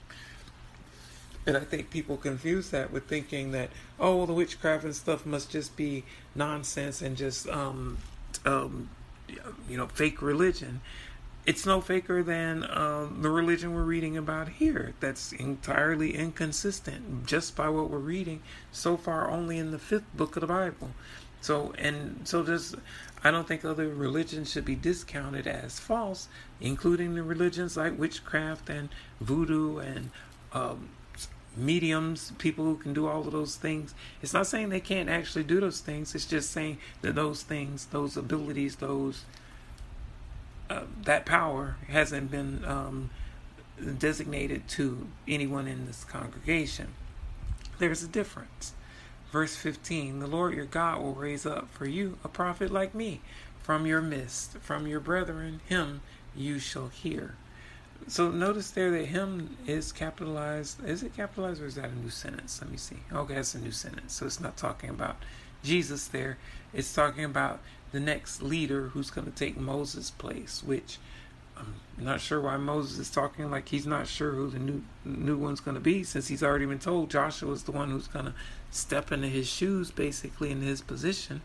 And 1.46 1.56
I 1.56 1.60
think 1.60 1.90
people 1.90 2.16
confuse 2.16 2.70
that 2.70 2.92
with 2.92 3.06
thinking 3.06 3.50
that, 3.52 3.70
oh, 3.98 4.26
the 4.26 4.32
witchcraft 4.32 4.84
and 4.84 4.94
stuff 4.94 5.26
must 5.26 5.50
just 5.50 5.76
be 5.76 6.04
nonsense 6.34 7.02
and 7.02 7.16
just, 7.16 7.48
um, 7.48 7.98
um, 8.44 8.88
you 9.68 9.76
know, 9.76 9.88
fake 9.88 10.22
religion. 10.22 10.80
It's 11.44 11.66
no 11.66 11.80
faker 11.80 12.22
than 12.22 12.64
um, 12.70 13.18
the 13.22 13.28
religion 13.28 13.74
we're 13.74 13.82
reading 13.82 14.16
about 14.16 14.48
here. 14.48 14.94
That's 15.00 15.32
entirely 15.32 16.14
inconsistent 16.14 17.26
just 17.26 17.56
by 17.56 17.68
what 17.68 17.90
we're 17.90 17.98
reading 17.98 18.42
so 18.70 18.96
far, 18.96 19.28
only 19.28 19.58
in 19.58 19.72
the 19.72 19.78
fifth 19.80 20.16
book 20.16 20.36
of 20.36 20.42
the 20.42 20.46
Bible. 20.46 20.90
So 21.42 21.74
and 21.76 22.20
so 22.24 22.42
just 22.42 22.76
I 23.22 23.30
don't 23.30 23.46
think 23.46 23.64
other 23.64 23.88
religions 23.88 24.50
should 24.50 24.64
be 24.64 24.74
discounted 24.74 25.46
as 25.46 25.78
false, 25.78 26.28
including 26.60 27.14
the 27.14 27.22
religions 27.22 27.76
like 27.76 27.98
witchcraft 27.98 28.70
and 28.70 28.88
voodoo 29.20 29.78
and 29.78 30.10
um, 30.52 30.88
mediums, 31.56 32.32
people 32.38 32.64
who 32.64 32.76
can 32.76 32.94
do 32.94 33.06
all 33.06 33.20
of 33.20 33.32
those 33.32 33.56
things. 33.56 33.94
It's 34.22 34.32
not 34.32 34.46
saying 34.46 34.70
they 34.70 34.80
can't 34.80 35.08
actually 35.08 35.44
do 35.44 35.60
those 35.60 35.80
things. 35.80 36.14
It's 36.14 36.26
just 36.26 36.50
saying 36.50 36.78
that 37.02 37.14
those 37.14 37.42
things, 37.42 37.86
those 37.86 38.16
abilities, 38.16 38.76
those 38.76 39.24
uh, 40.70 40.84
that 41.04 41.26
power 41.26 41.76
hasn't 41.88 42.30
been 42.30 42.64
um, 42.64 43.10
designated 43.98 44.68
to 44.68 45.06
anyone 45.28 45.66
in 45.66 45.86
this 45.86 46.04
congregation. 46.04 46.88
There's 47.78 48.02
a 48.02 48.08
difference. 48.08 48.72
Verse 49.32 49.56
15 49.56 50.20
The 50.20 50.26
Lord 50.26 50.54
your 50.54 50.66
God 50.66 51.00
will 51.00 51.14
raise 51.14 51.46
up 51.46 51.68
for 51.72 51.86
you 51.86 52.18
a 52.22 52.28
prophet 52.28 52.70
like 52.70 52.94
me 52.94 53.22
from 53.62 53.86
your 53.86 54.02
midst, 54.02 54.58
from 54.58 54.86
your 54.86 55.00
brethren, 55.00 55.60
him 55.66 56.02
you 56.36 56.58
shall 56.58 56.88
hear. 56.88 57.36
So 58.08 58.30
notice 58.30 58.70
there 58.70 58.90
that 58.90 59.06
him 59.06 59.56
is 59.66 59.92
capitalized. 59.92 60.84
Is 60.84 61.02
it 61.02 61.16
capitalized 61.16 61.62
or 61.62 61.66
is 61.66 61.76
that 61.76 61.90
a 61.90 61.94
new 61.94 62.10
sentence? 62.10 62.60
Let 62.60 62.70
me 62.70 62.76
see. 62.76 62.98
Okay, 63.12 63.36
it's 63.36 63.54
a 63.54 63.60
new 63.60 63.70
sentence. 63.70 64.12
So 64.12 64.26
it's 64.26 64.40
not 64.40 64.56
talking 64.56 64.90
about 64.90 65.16
Jesus 65.62 66.08
there. 66.08 66.36
It's 66.74 66.92
talking 66.92 67.24
about 67.24 67.60
the 67.92 68.00
next 68.00 68.42
leader 68.42 68.88
who's 68.88 69.10
going 69.10 69.30
to 69.30 69.32
take 69.32 69.56
Moses' 69.56 70.10
place, 70.10 70.62
which 70.64 70.98
not 71.98 72.20
sure 72.20 72.40
why 72.40 72.56
Moses 72.56 72.98
is 72.98 73.10
talking 73.10 73.50
like 73.50 73.68
he's 73.68 73.86
not 73.86 74.06
sure 74.06 74.32
who 74.32 74.48
the 74.48 74.58
new 74.58 74.82
new 75.04 75.36
one's 75.36 75.60
going 75.60 75.74
to 75.74 75.80
be, 75.80 76.02
since 76.02 76.28
he's 76.28 76.42
already 76.42 76.66
been 76.66 76.78
told 76.78 77.10
Joshua 77.10 77.52
is 77.52 77.64
the 77.64 77.72
one 77.72 77.90
who's 77.90 78.08
going 78.08 78.26
to 78.26 78.34
step 78.70 79.12
into 79.12 79.28
his 79.28 79.46
shoes, 79.46 79.90
basically 79.90 80.50
in 80.50 80.62
his 80.62 80.80
position. 80.80 81.42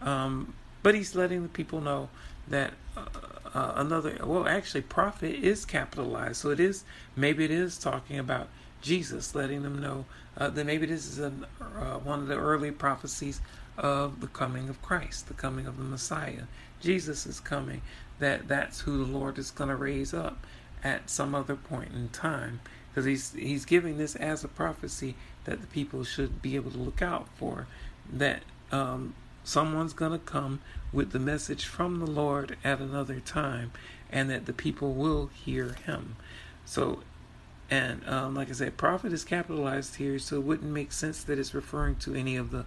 Um, 0.00 0.54
but 0.82 0.94
he's 0.94 1.14
letting 1.14 1.42
the 1.42 1.48
people 1.48 1.80
know 1.80 2.08
that 2.48 2.74
uh, 2.96 3.06
uh, 3.54 3.72
another, 3.76 4.18
well, 4.24 4.46
actually, 4.46 4.82
prophet 4.82 5.34
is 5.34 5.64
capitalized, 5.64 6.36
so 6.36 6.50
it 6.50 6.60
is 6.60 6.84
maybe 7.16 7.44
it 7.44 7.50
is 7.50 7.78
talking 7.78 8.18
about 8.18 8.48
Jesus, 8.82 9.34
letting 9.34 9.62
them 9.62 9.80
know 9.80 10.04
uh, 10.36 10.50
that 10.50 10.66
maybe 10.66 10.86
this 10.86 11.06
is 11.06 11.18
an, 11.18 11.46
uh, 11.60 11.98
one 11.98 12.20
of 12.20 12.26
the 12.26 12.36
early 12.36 12.70
prophecies 12.70 13.40
of 13.78 14.20
the 14.20 14.26
coming 14.26 14.68
of 14.68 14.80
Christ, 14.82 15.28
the 15.28 15.34
coming 15.34 15.66
of 15.66 15.78
the 15.78 15.84
Messiah. 15.84 16.44
Jesus 16.80 17.26
is 17.26 17.40
coming 17.40 17.80
that 18.18 18.48
that's 18.48 18.80
who 18.80 19.04
the 19.04 19.10
Lord 19.10 19.38
is 19.38 19.50
going 19.50 19.70
to 19.70 19.76
raise 19.76 20.14
up 20.14 20.46
at 20.82 21.10
some 21.10 21.34
other 21.34 21.56
point 21.56 21.92
in 21.92 22.08
time. 22.10 22.60
Because 22.90 23.06
he's 23.06 23.32
he's 23.32 23.64
giving 23.64 23.98
this 23.98 24.14
as 24.16 24.44
a 24.44 24.48
prophecy 24.48 25.16
that 25.44 25.60
the 25.60 25.66
people 25.66 26.04
should 26.04 26.40
be 26.40 26.56
able 26.56 26.70
to 26.70 26.78
look 26.78 27.02
out 27.02 27.28
for 27.36 27.66
that 28.10 28.42
um, 28.70 29.14
someone's 29.42 29.92
going 29.92 30.12
to 30.12 30.18
come 30.18 30.60
with 30.92 31.10
the 31.10 31.18
message 31.18 31.66
from 31.66 31.98
the 31.98 32.06
Lord 32.06 32.56
at 32.64 32.80
another 32.80 33.20
time 33.20 33.72
and 34.10 34.30
that 34.30 34.46
the 34.46 34.52
people 34.52 34.94
will 34.94 35.26
hear 35.26 35.74
him. 35.84 36.16
So 36.64 37.00
and 37.70 38.06
um, 38.08 38.34
like 38.34 38.48
I 38.48 38.52
said 38.52 38.76
prophet 38.76 39.12
is 39.12 39.24
capitalized 39.24 39.96
here 39.96 40.18
so 40.18 40.36
it 40.36 40.44
wouldn't 40.44 40.70
make 40.70 40.92
sense 40.92 41.24
that 41.24 41.38
it's 41.38 41.54
referring 41.54 41.96
to 41.96 42.14
any 42.14 42.36
of 42.36 42.50
the 42.50 42.66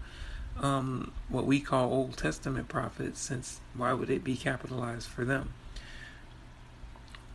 um, 0.62 1.12
what 1.30 1.46
we 1.46 1.60
call 1.60 1.92
Old 1.92 2.18
Testament 2.18 2.68
prophets, 2.68 3.20
since 3.20 3.60
why 3.76 3.94
would 3.94 4.10
it 4.10 4.24
be 4.24 4.36
capitalized 4.36 5.08
for 5.08 5.24
them? 5.24 5.54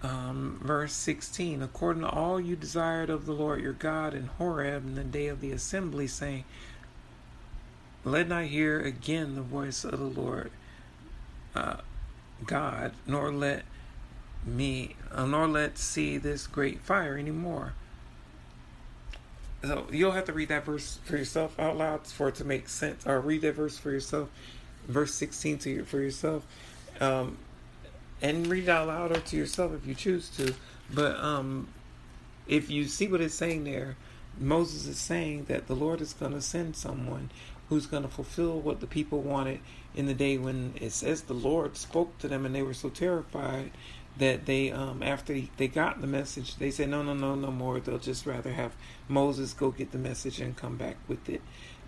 Um, 0.03 0.61
verse 0.63 0.93
16 0.93 1.63
According 1.63 2.03
to 2.03 2.09
all 2.09 2.41
you 2.41 2.57
desired 2.57 3.09
of 3.09 3.25
the 3.25 3.33
Lord 3.33 3.61
your 3.61 3.73
God 3.73 4.15
in 4.15 4.27
Horeb 4.27 4.85
in 4.85 4.95
the 4.97 5.05
day 5.05 5.29
of 5.29 5.41
the 5.41 5.53
assembly, 5.53 6.07
saying, 6.07 6.45
Let 8.05 8.29
not 8.29 8.45
hear 8.45 8.81
again 8.81 9.37
the 9.37 9.43
voice 9.43 9.85
of 9.85 9.99
the 9.99 10.21
Lord 10.21 10.51
uh, 11.55 11.77
God, 12.45 12.93
nor 13.07 13.33
let 13.33 13.65
me, 14.45 14.97
uh, 15.13 15.27
nor 15.27 15.47
let 15.47 15.79
see 15.79 16.19
this 16.19 16.49
great 16.49 16.81
fire 16.81 17.17
anymore. 17.17 17.75
So 19.65 19.87
you'll 19.93 20.13
have 20.13 20.25
to 20.25 20.33
read 20.33 20.49
that 20.49 20.65
verse 20.65 20.99
for 21.05 21.17
yourself 21.17 21.59
out 21.59 21.77
loud 21.77 22.07
for 22.07 22.29
it 22.29 22.35
to 22.37 22.45
make 22.45 22.69
sense, 22.69 23.07
or 23.07 23.21
read 23.21 23.43
that 23.43 23.55
verse 23.55 23.79
for 23.79 23.91
yourself, 23.91 24.29
verse 24.89 25.15
16 25.15 25.59
to 25.59 25.71
you 25.71 25.85
for 25.85 26.01
yourself, 26.01 26.45
um, 27.01 27.39
and 28.21 28.47
read 28.49 28.65
it 28.65 28.69
out 28.69 28.89
loud 28.89 29.17
or 29.17 29.21
to 29.21 29.37
yourself 29.37 29.73
if 29.73 29.87
you 29.87 29.95
choose 29.95 30.29
to. 30.31 30.55
But 30.93 31.17
um, 31.17 31.69
if 32.49 32.71
you 32.71 32.87
see 32.87 33.07
what 33.07 33.21
it's 33.21 33.35
saying 33.35 33.65
there, 33.65 33.97
Moses 34.39 34.87
is 34.87 34.99
saying 34.99 35.45
that 35.45 35.69
the 35.69 35.77
Lord 35.77 36.01
is 36.01 36.13
going 36.13 36.33
to 36.33 36.41
send 36.41 36.75
someone 36.75 37.31
who's 37.69 37.87
going 37.87 38.03
to 38.03 38.09
fulfill 38.09 38.61
what 38.61 38.81
the 38.81 38.87
people 38.87 39.21
wanted 39.21 39.61
in 39.95 40.07
the 40.07 40.15
day 40.15 40.39
when 40.39 40.75
it 40.81 40.91
says 40.91 41.23
the 41.23 41.35
Lord 41.35 41.77
spoke 41.77 42.19
to 42.19 42.29
them 42.29 42.45
and 42.45 42.55
they 42.55 42.63
were 42.63 42.75
so 42.75 42.89
terrified 42.89 43.71
that 44.19 44.47
they 44.47 44.71
um, 44.71 45.03
after 45.03 45.41
they 45.57 45.69
got 45.69 46.01
the 46.01 46.07
message 46.07 46.57
they 46.57 46.71
said 46.71 46.89
no 46.89 47.03
no 47.03 47.15
no 47.15 47.35
no 47.35 47.51
more. 47.51 47.81
They'll 47.81 47.99
just 47.99 48.27
rather 48.27 48.53
have 48.53 48.73
moses 49.09 49.55
go 49.55 49.71
get 49.71 49.93
the 49.93 49.99
message 49.99 50.41
and 50.41 50.57
come 50.57 50.77
back 50.77 50.97
with 51.09 51.29
it. 51.29 51.43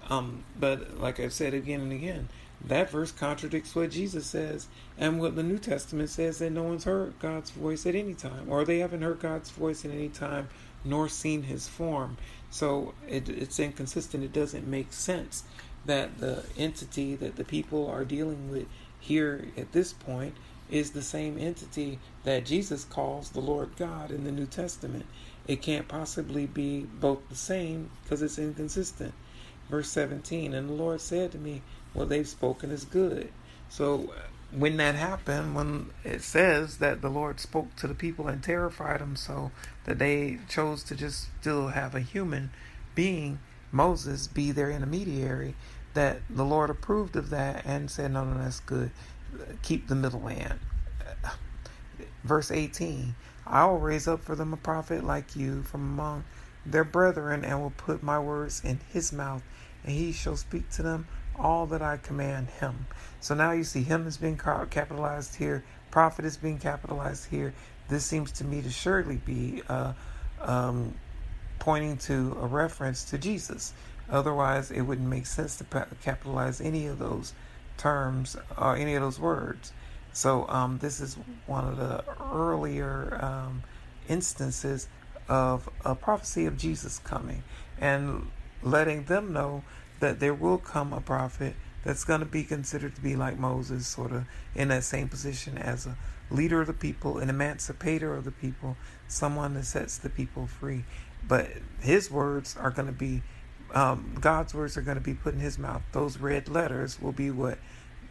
Um, 0.09 0.45
but 0.59 1.00
like 1.00 1.19
i've 1.19 1.33
said 1.33 1.54
again 1.54 1.81
and 1.81 1.93
again 1.93 2.28
that 2.62 2.90
verse 2.90 3.11
contradicts 3.11 3.75
what 3.75 3.90
jesus 3.90 4.26
says 4.26 4.69
and 4.99 5.19
what 5.19 5.35
the 5.35 5.43
new 5.43 5.59
testament 5.59 6.11
says 6.11 6.38
that 6.38 6.50
no 6.50 6.62
one's 6.62 6.85
heard 6.85 7.19
god's 7.21 7.50
voice 7.50 7.87
at 7.87 7.95
any 7.95 8.12
time 8.12 8.47
or 8.49 8.66
they 8.66 8.81
haven't 8.81 9.00
heard 9.00 9.19
god's 9.19 9.50
voice 9.50 9.83
at 9.87 9.90
any 9.90 10.11
time 10.11 10.49
nor 10.85 11.09
seen 11.09 11.45
his 11.45 11.66
form. 11.66 12.16
So 12.50 12.95
it, 13.09 13.28
it's 13.28 13.59
inconsistent. 13.59 14.23
It 14.23 14.33
doesn't 14.33 14.66
make 14.66 14.93
sense 14.93 15.45
that 15.87 16.19
the 16.19 16.45
entity 16.57 17.16
that 17.16 17.37
the 17.37 17.45
people 17.45 17.88
are 17.88 18.04
dealing 18.04 18.50
with 18.50 18.66
here 19.00 19.49
at 19.57 19.73
this 19.73 19.93
point 19.93 20.35
is 20.71 20.90
the 20.90 21.02
same 21.02 21.38
entity 21.38 21.99
that 22.25 22.47
Jesus 22.47 22.85
calls 22.85 23.30
the 23.30 23.40
Lord 23.40 23.76
God 23.76 24.11
in 24.11 24.25
the 24.25 24.33
New 24.33 24.47
Testament. 24.47 25.06
It 25.47 25.62
can't 25.62 25.88
possibly 25.88 26.47
be 26.47 26.80
both 26.80 27.28
the 27.28 27.37
same 27.37 27.90
because 28.02 28.23
it's 28.23 28.38
inconsistent. 28.38 29.12
Verse 29.68 29.88
17 29.90 30.54
And 30.54 30.68
the 30.68 30.75
Lord 30.75 31.00
said 31.00 31.33
to 31.33 31.38
me, 31.38 31.62
What 31.92 32.09
they've 32.09 32.28
spoken 32.28 32.71
is 32.71 32.85
good. 32.85 33.30
So 33.68 34.12
uh, 34.16 34.21
when 34.50 34.76
that 34.78 34.94
happened, 34.94 35.54
when 35.54 35.90
it 36.02 36.23
says 36.23 36.78
that 36.78 37.02
the 37.02 37.09
Lord 37.09 37.40
spoke 37.40 37.75
to 37.76 37.87
the 37.87 37.94
people 37.94 38.28
and 38.28 38.42
terrified 38.42 39.00
them 39.00 39.16
so 39.16 39.50
that 39.85 39.99
they 39.99 40.38
chose 40.49 40.83
to 40.85 40.94
just 40.94 41.28
still 41.40 41.68
have 41.68 41.94
a 41.94 42.00
human 42.00 42.50
being, 42.94 43.38
Moses, 43.71 44.28
be 44.28 44.52
their 44.52 44.71
intermediary, 44.71 45.54
that 45.94 46.21
the 46.30 46.44
Lord 46.44 46.71
approved 46.71 47.16
of 47.16 47.30
that 47.30 47.64
and 47.66 47.90
said, 47.90 48.12
No, 48.12 48.25
no, 48.25 48.42
that's 48.42 48.61
good 48.61 48.90
keep 49.62 49.88
the 49.88 49.95
middle 49.95 50.21
middleman. 50.21 50.61
Verse 52.25 52.50
18 52.50 53.14
I 53.47 53.67
will 53.67 53.79
raise 53.79 54.09
up 54.09 54.23
for 54.23 54.35
them 54.35 54.53
a 54.53 54.57
prophet 54.57 55.05
like 55.05 55.37
you 55.37 55.62
from 55.62 55.83
among 55.83 56.25
their 56.64 56.85
brethren, 56.85 57.45
and 57.45 57.61
will 57.61 57.75
put 57.76 58.03
my 58.03 58.19
words 58.19 58.62
in 58.64 58.81
his 58.91 59.12
mouth, 59.12 59.43
and 59.85 59.93
he 59.93 60.12
shall 60.12 60.37
speak 60.37 60.71
to 60.71 60.83
them 60.83 61.07
all 61.37 61.67
that 61.67 61.83
I 61.83 61.99
command 61.99 62.49
him. 62.49 62.87
So 63.21 63.35
now 63.35 63.53
you 63.53 63.64
see 63.64 63.83
him 63.83 64.07
is 64.07 64.17
being 64.17 64.38
capitalized 64.38 65.35
here, 65.35 65.64
prophet 65.91 66.25
is 66.25 66.37
being 66.37 66.59
capitalized 66.59 67.26
here. 67.26 67.53
This 67.88 68.07
seems 68.07 68.33
to 68.33 68.45
me 68.45 68.62
to 68.62 68.71
surely 68.71 69.17
be 69.17 69.62
uh, 69.69 69.93
um, 70.41 70.95
pointing 71.59 71.99
to 71.99 72.37
a 72.41 72.47
reference 72.47 73.05
to 73.11 73.19
Jesus. 73.19 73.75
Otherwise, 74.09 74.71
it 74.71 74.83
wouldn't 74.83 75.09
make 75.09 75.26
sense 75.26 75.57
to 75.57 75.87
capitalize 76.03 76.61
any 76.61 76.87
of 76.87 76.99
those 76.99 77.35
terms 77.76 78.37
or 78.57 78.76
any 78.76 78.95
of 78.95 79.02
those 79.02 79.19
words. 79.19 79.73
So 80.12 80.47
um, 80.49 80.78
this 80.78 81.00
is 81.00 81.16
one 81.47 81.66
of 81.66 81.76
the 81.76 82.04
earlier 82.33 83.19
um, 83.21 83.62
instances 84.09 84.88
of 85.28 85.69
a 85.85 85.95
prophecy 85.95 86.47
of 86.47 86.57
Jesus 86.57 86.99
coming 86.99 87.43
and 87.81 88.31
letting 88.62 89.04
them 89.04 89.33
know 89.33 89.62
that 90.00 90.21
there 90.21 90.35
will 90.35 90.59
come 90.59 90.93
a 90.93 91.00
prophet 91.00 91.54
that's 91.85 92.04
going 92.04 92.21
to 92.21 92.26
be 92.26 92.43
considered 92.43 92.95
to 92.95 93.00
be 93.00 93.14
like 93.14 93.38
Moses, 93.38 93.87
sort 93.87 94.12
of 94.12 94.25
in 94.54 94.69
that 94.69 94.85
same 94.85 95.09
position 95.09 95.59
as 95.59 95.87
a 95.87 95.97
leader 96.31 96.61
of 96.61 96.66
the 96.66 96.73
people, 96.73 97.19
an 97.19 97.28
emancipator 97.28 98.14
of 98.14 98.25
the 98.25 98.31
people, 98.31 98.76
someone 99.07 99.54
that 99.54 99.64
sets 99.64 99.99
the 99.99 100.09
people 100.09 100.47
free. 100.47 100.85
But 101.26 101.49
his 101.81 102.11
words 102.11 102.57
are 102.57 102.71
going 102.71 102.87
to 102.87 102.93
be, 102.93 103.23
um, 103.73 104.16
God's 104.21 104.54
words 104.54 104.76
are 104.76 104.83
going 104.83 104.97
to 104.97 105.02
be 105.02 105.14
put 105.14 105.35
in 105.35 105.40
his 105.40 105.59
mouth. 105.59 105.83
Those 105.92 106.18
red 106.18 106.49
letters 106.49 107.00
will 107.00 107.12
be 107.12 107.30
what 107.30 107.59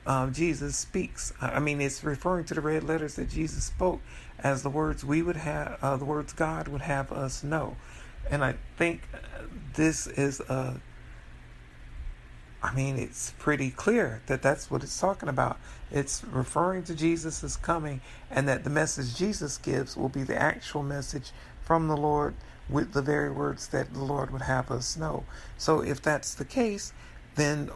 um, 0.05 0.33
Jesus 0.33 0.75
speaks. 0.75 1.33
I 1.41 1.60
mean, 1.60 1.79
it's 1.81 2.03
referring 2.03 2.45
to 2.45 2.53
the 2.53 2.62
red 2.62 2.83
letters 2.83 3.15
that 3.15 3.29
Jesus 3.29 3.63
spoke 3.63 4.01
as 4.39 4.63
the 4.63 4.69
words 4.69 5.05
we 5.05 5.22
would 5.22 5.38
have, 5.38 5.77
uh, 5.81 5.98
the 5.98 6.05
words 6.05 6.33
God 6.33 6.67
would 6.67 6.81
have 6.81 7.12
us 7.12 7.43
know. 7.43 7.77
And 8.29 8.43
I 8.43 8.55
think 8.77 9.07
this 9.75 10.07
is 10.07 10.39
a 10.41 10.81
I 12.63 12.74
mean, 12.74 12.98
it's 12.98 13.33
pretty 13.39 13.72
clear 13.72 14.22
that 14.27 14.41
that's 14.41 14.72
what 14.72 14.83
it's 14.83 14.98
talking 14.98 15.27
about. 15.27 15.57
It's 15.91 16.24
referring 16.24 16.83
to 16.83 16.95
Jesus' 16.95 17.57
coming, 17.57 18.00
and 18.31 18.48
that 18.48 18.63
the 18.63 18.69
message 18.69 19.15
Jesus 19.15 19.57
gives 19.57 19.98
will 19.98 20.07
be 20.07 20.24
the 20.24 20.41
actual 20.41 20.81
message 20.81 21.33
from 21.62 21.89
the 21.89 21.98
Lord 21.98 22.36
with 22.70 22.93
the 22.93 23.01
very 23.01 23.29
words 23.29 23.67
that 23.67 23.93
the 23.93 24.03
Lord 24.03 24.32
would 24.32 24.43
have 24.43 24.72
us 24.72 24.98
know. 24.98 25.25
So, 25.58 25.82
if 25.82 26.01
that's 26.01 26.34
the 26.34 26.46
case, 26.46 26.93
then 27.36 27.70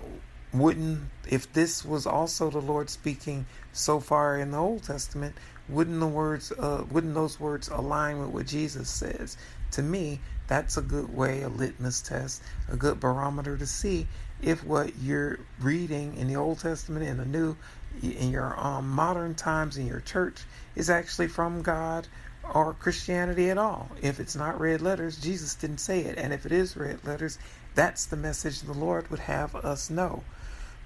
wouldn't, 0.53 1.09
if 1.27 1.51
this 1.53 1.83
was 1.83 2.05
also 2.05 2.49
the 2.49 2.61
Lord 2.61 2.89
speaking 2.89 3.45
so 3.73 3.99
far 3.99 4.37
in 4.37 4.51
the 4.51 4.57
Old 4.57 4.83
Testament, 4.83 5.35
wouldn't 5.69 5.99
the 5.99 6.07
words, 6.07 6.51
uh, 6.53 6.85
wouldn't 6.89 7.13
those 7.13 7.39
words 7.39 7.67
align 7.67 8.19
with 8.19 8.29
what 8.29 8.47
Jesus 8.47 8.89
says? 8.89 9.37
To 9.71 9.83
me, 9.83 10.21
that's 10.47 10.77
a 10.77 10.81
good 10.81 11.13
way, 11.15 11.41
a 11.41 11.49
litmus 11.49 12.01
test, 12.01 12.41
a 12.71 12.77
good 12.77 12.99
barometer 12.99 13.57
to 13.57 13.65
see 13.65 14.07
if 14.41 14.63
what 14.63 14.97
you're 14.99 15.39
reading 15.59 16.15
in 16.15 16.27
the 16.27 16.35
Old 16.37 16.59
Testament 16.59 17.05
and 17.05 17.19
the 17.19 17.25
New, 17.25 17.57
in 18.01 18.29
your 18.29 18.57
um, 18.57 18.89
modern 18.89 19.35
times 19.35 19.77
in 19.77 19.87
your 19.87 19.99
church, 19.99 20.43
is 20.75 20.89
actually 20.89 21.27
from 21.27 21.61
God 21.61 22.07
or 22.53 22.73
Christianity 22.73 23.49
at 23.49 23.57
all. 23.57 23.89
If 24.01 24.19
it's 24.19 24.35
not 24.35 24.59
red 24.59 24.81
letters, 24.81 25.19
Jesus 25.19 25.55
didn't 25.55 25.79
say 25.79 26.01
it. 26.01 26.17
And 26.17 26.33
if 26.33 26.45
it 26.45 26.51
is 26.51 26.77
red 26.77 27.05
letters, 27.05 27.37
that's 27.75 28.05
the 28.05 28.15
message 28.17 28.61
the 28.61 28.73
Lord 28.73 29.09
would 29.09 29.19
have 29.21 29.55
us 29.55 29.89
know. 29.89 30.23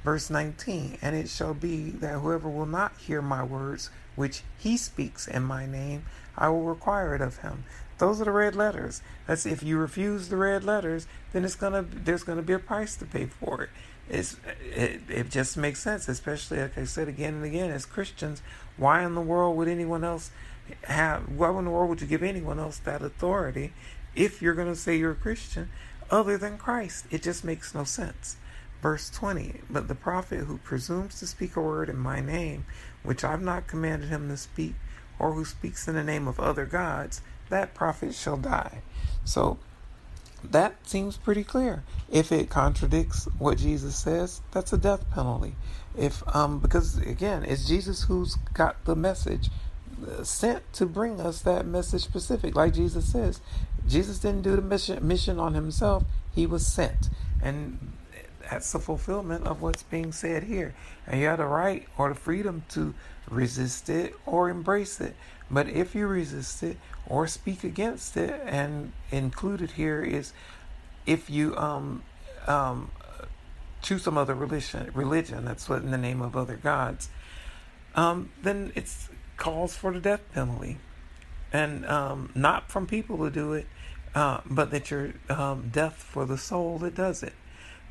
Verse 0.04 0.30
19 0.30 0.98
And 1.02 1.16
it 1.16 1.30
shall 1.30 1.54
be 1.54 1.92
that 1.92 2.20
whoever 2.20 2.50
will 2.50 2.66
not 2.66 2.98
hear 2.98 3.22
my 3.22 3.44
words, 3.44 3.90
which 4.16 4.44
he 4.58 4.78
speaks 4.78 5.28
in 5.28 5.44
my 5.44 5.66
name, 5.66 6.04
I 6.38 6.50
will 6.50 6.64
require 6.64 7.16
it 7.16 7.22
of 7.22 7.38
him. 7.38 7.66
Those 7.98 8.20
are 8.20 8.26
the 8.26 8.32
red 8.32 8.56
letters. 8.56 9.02
That's 9.28 9.46
if 9.46 9.62
you 9.62 9.78
refuse 9.78 10.30
the 10.30 10.38
red 10.38 10.64
letters, 10.64 11.06
then 11.34 11.46
it's 11.46 11.56
gonna 11.56 11.84
there's 11.84 12.24
gonna 12.24 12.42
be 12.42 12.54
a 12.54 12.60
price 12.60 12.96
to 12.96 13.06
pay 13.06 13.28
for 13.28 13.62
it. 13.62 13.70
It's 14.10 14.38
it, 14.76 15.02
it 15.08 15.30
just 15.30 15.56
makes 15.56 15.80
sense, 15.80 16.10
especially 16.10 16.60
like 16.60 16.78
I 16.78 16.86
said 16.86 17.08
again 17.08 17.36
and 17.36 17.46
again 17.46 17.70
as 17.70 17.86
Christians. 17.86 18.42
Why 18.76 19.04
in 19.04 19.14
the 19.14 19.22
world 19.22 19.56
would 19.58 19.68
anyone 19.68 20.04
else 20.04 20.32
have? 20.84 21.30
Why 21.30 21.50
in 21.58 21.66
the 21.66 21.72
world 21.72 21.90
would 21.90 22.02
you 22.02 22.08
give 22.08 22.24
anyone 22.24 22.60
else 22.60 22.78
that 22.80 23.02
authority 23.02 23.74
if 24.16 24.42
you're 24.42 24.54
gonna 24.56 24.76
say 24.76 24.98
you're 24.98 25.12
a 25.12 25.16
Christian 25.16 25.70
other 26.10 26.38
than 26.38 26.58
Christ? 26.58 27.06
It 27.12 27.24
just 27.24 27.44
makes 27.44 27.74
no 27.74 27.84
sense. 27.84 28.38
Verse 28.82 29.10
20 29.10 29.62
But 29.70 29.88
the 29.88 29.96
prophet 29.96 30.46
who 30.46 30.58
presumes 30.58 31.20
to 31.20 31.28
speak 31.28 31.56
a 31.56 31.62
word 31.62 31.90
in 31.90 31.98
my 31.98 32.20
name, 32.20 32.66
which 33.04 33.24
I've 33.24 33.42
not 33.42 33.68
commanded 33.68 34.10
him 34.10 34.28
to 34.30 34.38
speak, 34.38 34.76
or 35.20 35.34
who 35.34 35.46
speaks 35.46 35.88
in 35.88 35.96
the 35.96 36.04
name 36.04 36.28
of 36.28 36.40
other 36.40 36.66
gods, 36.66 37.22
that 37.50 37.74
prophet 37.74 38.16
shall 38.16 38.38
die. 38.38 38.82
So 39.24 39.60
that 40.44 40.88
seems 40.88 41.18
pretty 41.18 41.44
clear. 41.44 41.84
If 42.10 42.32
it 42.32 42.50
contradicts 42.50 43.26
what 43.38 43.60
Jesus 43.60 43.96
says, 43.96 44.42
that's 44.52 44.74
a 44.74 44.78
death 44.78 45.10
penalty. 45.12 45.56
If 45.96 46.24
um 46.36 46.60
because 46.60 46.98
again, 46.98 47.44
it's 47.44 47.68
Jesus 47.68 48.04
who's 48.04 48.36
got 48.54 48.84
the 48.86 48.96
message 48.96 49.50
sent 50.24 50.72
to 50.74 50.86
bring 50.86 51.20
us 51.20 51.42
that 51.42 51.66
message 51.66 52.04
specific 52.04 52.56
like 52.56 52.74
Jesus 52.74 53.12
says. 53.12 53.42
Jesus 53.88 54.20
didn't 54.20 54.44
do 54.44 54.56
the 54.56 54.62
mission 54.62 55.06
mission 55.06 55.40
on 55.40 55.54
himself, 55.54 56.04
he 56.34 56.46
was 56.46 56.66
sent. 56.66 57.10
And 57.42 57.94
that's 58.50 58.72
the 58.72 58.80
fulfillment 58.80 59.46
of 59.48 59.62
what's 59.62 59.84
being 59.84 60.12
said 60.12 60.44
here. 60.44 60.74
And 61.08 61.20
you 61.20 61.28
have 61.28 61.38
the 61.38 61.46
right 61.46 61.88
or 61.98 62.10
the 62.10 62.16
freedom 62.16 62.64
to 62.70 62.94
resist 63.30 63.90
it 63.90 64.14
or 64.26 64.50
embrace 64.50 65.00
it. 65.00 65.16
But 65.50 65.70
if 65.70 65.96
you 65.96 66.08
resist 66.08 66.64
it 66.64 66.78
or 67.08 67.28
speak 67.28 67.64
against 67.64 68.16
it, 68.16 68.42
and 68.46 68.94
included 69.12 69.72
here 69.72 70.02
is 70.02 70.34
if 71.06 71.30
you 71.30 71.56
um, 71.58 72.04
um, 72.48 72.92
choose 73.82 74.04
some 74.04 74.18
other 74.18 74.36
religion, 74.36 74.90
religion 74.94 75.46
that's 75.46 75.68
what 75.68 75.82
in 75.82 75.92
the 75.92 75.98
name 75.98 76.22
of 76.22 76.38
other 76.38 76.56
gods, 76.56 77.10
um, 77.96 78.32
then 78.42 78.72
it's 78.76 79.10
calls 79.42 79.76
for 79.76 79.92
the 79.92 80.00
death 80.00 80.22
penalty, 80.34 80.78
and 81.52 81.84
um, 81.88 82.32
not 82.36 82.70
from 82.70 82.86
people 82.86 83.18
who 83.18 83.30
do 83.32 83.54
it, 83.54 83.66
uh, 84.14 84.42
but 84.46 84.70
that 84.70 84.92
you're 84.92 85.14
um, 85.30 85.70
death 85.74 85.96
for 85.96 86.26
the 86.26 86.38
soul 86.38 86.78
that 86.78 86.94
does 86.94 87.24
it. 87.24 87.34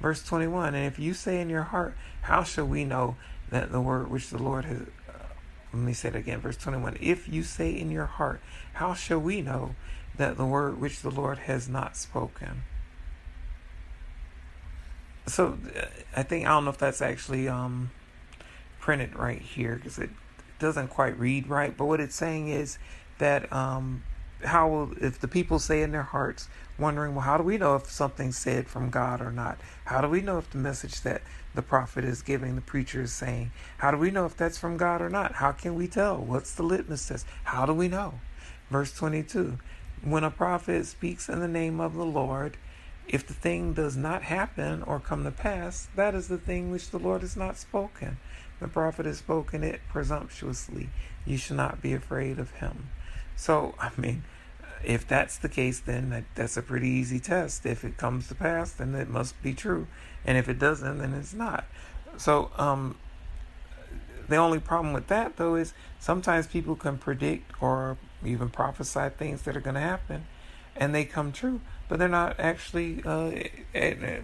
Verse 0.00 0.24
21 0.24 0.76
And 0.76 0.86
if 0.86 0.98
you 0.98 1.12
say 1.12 1.40
in 1.40 1.50
your 1.50 1.64
heart, 1.64 1.96
How 2.22 2.44
shall 2.44 2.66
we 2.66 2.84
know 2.84 3.16
that 3.50 3.72
the 3.72 3.80
word 3.80 4.08
which 4.08 4.30
the 4.30 4.38
Lord 4.38 4.64
has. 4.64 4.82
Uh, 5.08 5.26
let 5.72 5.82
me 5.82 5.92
say 5.92 6.10
it 6.10 6.14
again, 6.14 6.40
verse 6.40 6.56
21. 6.56 6.98
If 7.00 7.28
you 7.28 7.42
say 7.42 7.76
in 7.76 7.90
your 7.90 8.06
heart, 8.06 8.40
How 8.74 8.94
shall 8.94 9.18
we 9.18 9.42
know 9.42 9.74
that 10.16 10.36
the 10.36 10.46
word 10.46 10.80
which 10.80 11.00
the 11.00 11.10
Lord 11.10 11.38
has 11.38 11.68
not 11.68 11.96
spoken? 11.96 12.62
So 15.26 15.58
uh, 15.76 15.86
I 16.16 16.22
think, 16.22 16.46
I 16.46 16.50
don't 16.50 16.64
know 16.64 16.70
if 16.70 16.78
that's 16.78 17.02
actually 17.02 17.48
um, 17.48 17.90
printed 18.78 19.16
right 19.16 19.42
here 19.42 19.74
because 19.74 19.98
it 19.98 20.10
doesn't 20.60 20.88
quite 20.88 21.18
read 21.18 21.48
right. 21.48 21.76
But 21.76 21.86
what 21.86 22.00
it's 22.00 22.14
saying 22.14 22.48
is 22.48 22.78
that 23.18 23.52
um, 23.52 24.02
how 24.44 24.68
will 24.68 24.92
if 25.00 25.18
the 25.18 25.28
people 25.28 25.58
say 25.58 25.82
in 25.82 25.92
their 25.92 26.02
hearts 26.02 26.48
wondering 26.78 27.14
well 27.14 27.24
how 27.24 27.36
do 27.36 27.42
we 27.42 27.58
know 27.58 27.74
if 27.74 27.90
something's 27.90 28.38
said 28.38 28.68
from 28.68 28.90
god 28.90 29.20
or 29.20 29.32
not? 29.32 29.58
How 29.86 30.00
do 30.00 30.08
we 30.08 30.20
know 30.20 30.38
if 30.38 30.50
the 30.50 30.58
message 30.58 31.02
that 31.02 31.22
the 31.54 31.62
prophet 31.62 32.04
is 32.04 32.22
giving 32.22 32.54
the 32.54 32.60
preacher 32.60 33.02
is 33.02 33.12
saying 33.12 33.50
how 33.78 33.90
do 33.90 33.96
we 33.96 34.10
know 34.10 34.26
if 34.26 34.36
that's 34.36 34.58
from 34.58 34.76
god 34.76 35.02
or 35.02 35.10
not? 35.10 35.34
How 35.34 35.52
can 35.52 35.74
we 35.74 35.88
tell? 35.88 36.18
What's 36.18 36.54
the 36.54 36.62
litmus 36.62 37.08
test? 37.08 37.26
How 37.44 37.66
do 37.66 37.74
we 37.74 37.88
know? 37.88 38.20
Verse 38.70 38.92
22 38.92 39.58
when 40.02 40.24
a 40.24 40.30
prophet 40.30 40.86
speaks 40.86 41.28
in 41.28 41.40
the 41.40 41.48
name 41.48 41.80
of 41.80 41.94
the 41.94 42.04
lord 42.04 42.56
if 43.06 43.26
the 43.26 43.34
thing 43.34 43.72
does 43.72 43.96
not 43.96 44.22
happen 44.22 44.82
or 44.84 44.98
come 44.98 45.24
to 45.24 45.30
pass 45.30 45.88
that 45.94 46.14
is 46.14 46.28
the 46.28 46.38
thing 46.38 46.70
which 46.70 46.90
the 46.90 46.98
lord 46.98 47.20
has 47.20 47.36
not 47.36 47.58
spoken 47.58 48.16
the 48.60 48.68
prophet 48.68 49.06
has 49.06 49.18
spoken 49.18 49.64
it 49.64 49.80
presumptuously 49.88 50.88
you 51.26 51.36
should 51.36 51.56
not 51.56 51.82
be 51.82 51.92
afraid 51.92 52.38
of 52.38 52.50
him 52.52 52.88
so, 53.40 53.74
I 53.78 53.90
mean, 53.96 54.24
if 54.84 55.08
that's 55.08 55.38
the 55.38 55.48
case, 55.48 55.80
then 55.80 56.10
that, 56.10 56.24
that's 56.34 56.58
a 56.58 56.62
pretty 56.62 56.88
easy 56.88 57.18
test. 57.18 57.64
If 57.64 57.84
it 57.84 57.96
comes 57.96 58.28
to 58.28 58.34
pass, 58.34 58.70
then 58.72 58.94
it 58.94 59.08
must 59.08 59.42
be 59.42 59.54
true. 59.54 59.86
And 60.26 60.36
if 60.36 60.46
it 60.46 60.58
doesn't, 60.58 60.98
then 60.98 61.14
it's 61.14 61.32
not. 61.32 61.64
So, 62.18 62.50
um, 62.58 62.96
the 64.28 64.36
only 64.36 64.58
problem 64.58 64.92
with 64.92 65.06
that, 65.06 65.38
though, 65.38 65.54
is 65.54 65.72
sometimes 65.98 66.48
people 66.48 66.76
can 66.76 66.98
predict 66.98 67.62
or 67.62 67.96
even 68.22 68.50
prophesy 68.50 69.08
things 69.08 69.40
that 69.42 69.56
are 69.56 69.60
going 69.60 69.74
to 69.74 69.80
happen 69.80 70.26
and 70.76 70.94
they 70.94 71.06
come 71.06 71.32
true, 71.32 71.62
but 71.88 71.98
they're 71.98 72.08
not 72.08 72.38
actually 72.38 73.02
uh, 73.06 73.30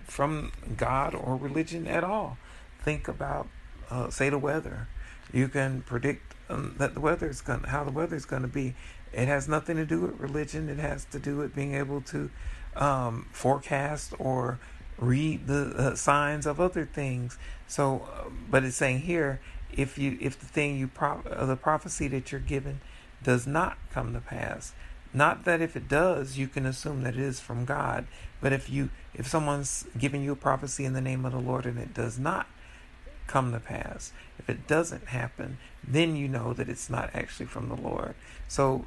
from 0.05 0.53
God 0.77 1.14
or 1.14 1.37
religion 1.37 1.87
at 1.87 2.05
all. 2.05 2.37
Think 2.83 3.09
about, 3.09 3.49
uh, 3.90 4.11
say, 4.11 4.31
the 4.31 4.38
weather. 4.38 4.88
You 5.33 5.49
can 5.49 5.83
predict 5.83 6.35
um, 6.49 6.75
that 6.79 6.94
the 6.94 7.01
weather 7.01 7.29
is 7.29 7.40
going, 7.40 7.64
how 7.64 7.85
the 7.85 7.90
weather 7.90 8.16
is 8.16 8.25
going 8.25 8.42
to 8.42 8.49
be, 8.49 8.75
it 9.12 9.29
has 9.29 9.49
nothing 9.49 9.77
to 9.77 9.87
do 9.87 10.01
with 10.03 10.20
religion. 10.20 10.68
It 10.68 10.79
has 10.79 11.05
to 11.07 11.18
do 11.18 11.37
with 11.37 11.55
being 11.55 11.75
able 11.75 12.01
to 12.03 12.31
um, 12.77 13.27
forecast 13.33 14.12
or 14.18 14.59
read 14.99 15.46
the 15.46 15.75
uh, 15.77 15.94
signs 15.94 16.46
of 16.46 16.61
other 16.61 16.85
things. 16.85 17.38
So, 17.66 18.07
uh, 18.12 18.29
but 18.51 18.64
it's 18.64 18.77
saying 18.77 19.01
here, 19.01 19.40
if 19.75 19.99
you 19.99 20.16
if 20.20 20.38
the 20.38 20.46
thing 20.46 20.79
you 20.79 20.88
pro- 20.88 21.22
uh, 21.31 21.46
the 21.46 21.57
prophecy 21.57 22.09
that 22.09 22.33
you're 22.33 22.40
given 22.40 22.81
does 23.22 23.46
not 23.46 23.77
come 23.90 24.12
to 24.12 24.20
pass. 24.20 24.72
Not 25.12 25.44
that 25.44 25.61
if 25.61 25.77
it 25.77 25.88
does, 25.88 26.37
you 26.37 26.46
can 26.46 26.66
assume 26.66 27.03
that 27.03 27.14
it 27.14 27.20
is 27.20 27.40
from 27.40 27.64
God, 27.64 28.07
but 28.40 28.53
if 28.53 28.68
you 28.68 28.90
if 29.14 29.27
someone's 29.27 29.87
giving 29.99 30.22
you 30.22 30.33
a 30.33 30.37
prophecy 30.37 30.85
in 30.85 30.92
the 30.92 31.01
name 31.01 31.25
of 31.25 31.33
the 31.33 31.38
Lord 31.38 31.64
and 31.64 31.79
it 31.79 31.94
does 31.94 32.18
not 32.18 32.46
come 33.27 33.53
to 33.53 33.61
pass, 33.61 34.12
if 34.39 34.49
it 34.49 34.67
doesn't 34.67 35.09
happen, 35.09 35.59
then 35.87 36.17
you 36.17 36.29
know 36.29 36.53
that 36.53 36.69
it's 36.69 36.91
not 36.91 37.11
actually 37.15 37.47
from 37.47 37.69
the 37.69 37.77
Lord. 37.77 38.15
So 38.49 38.85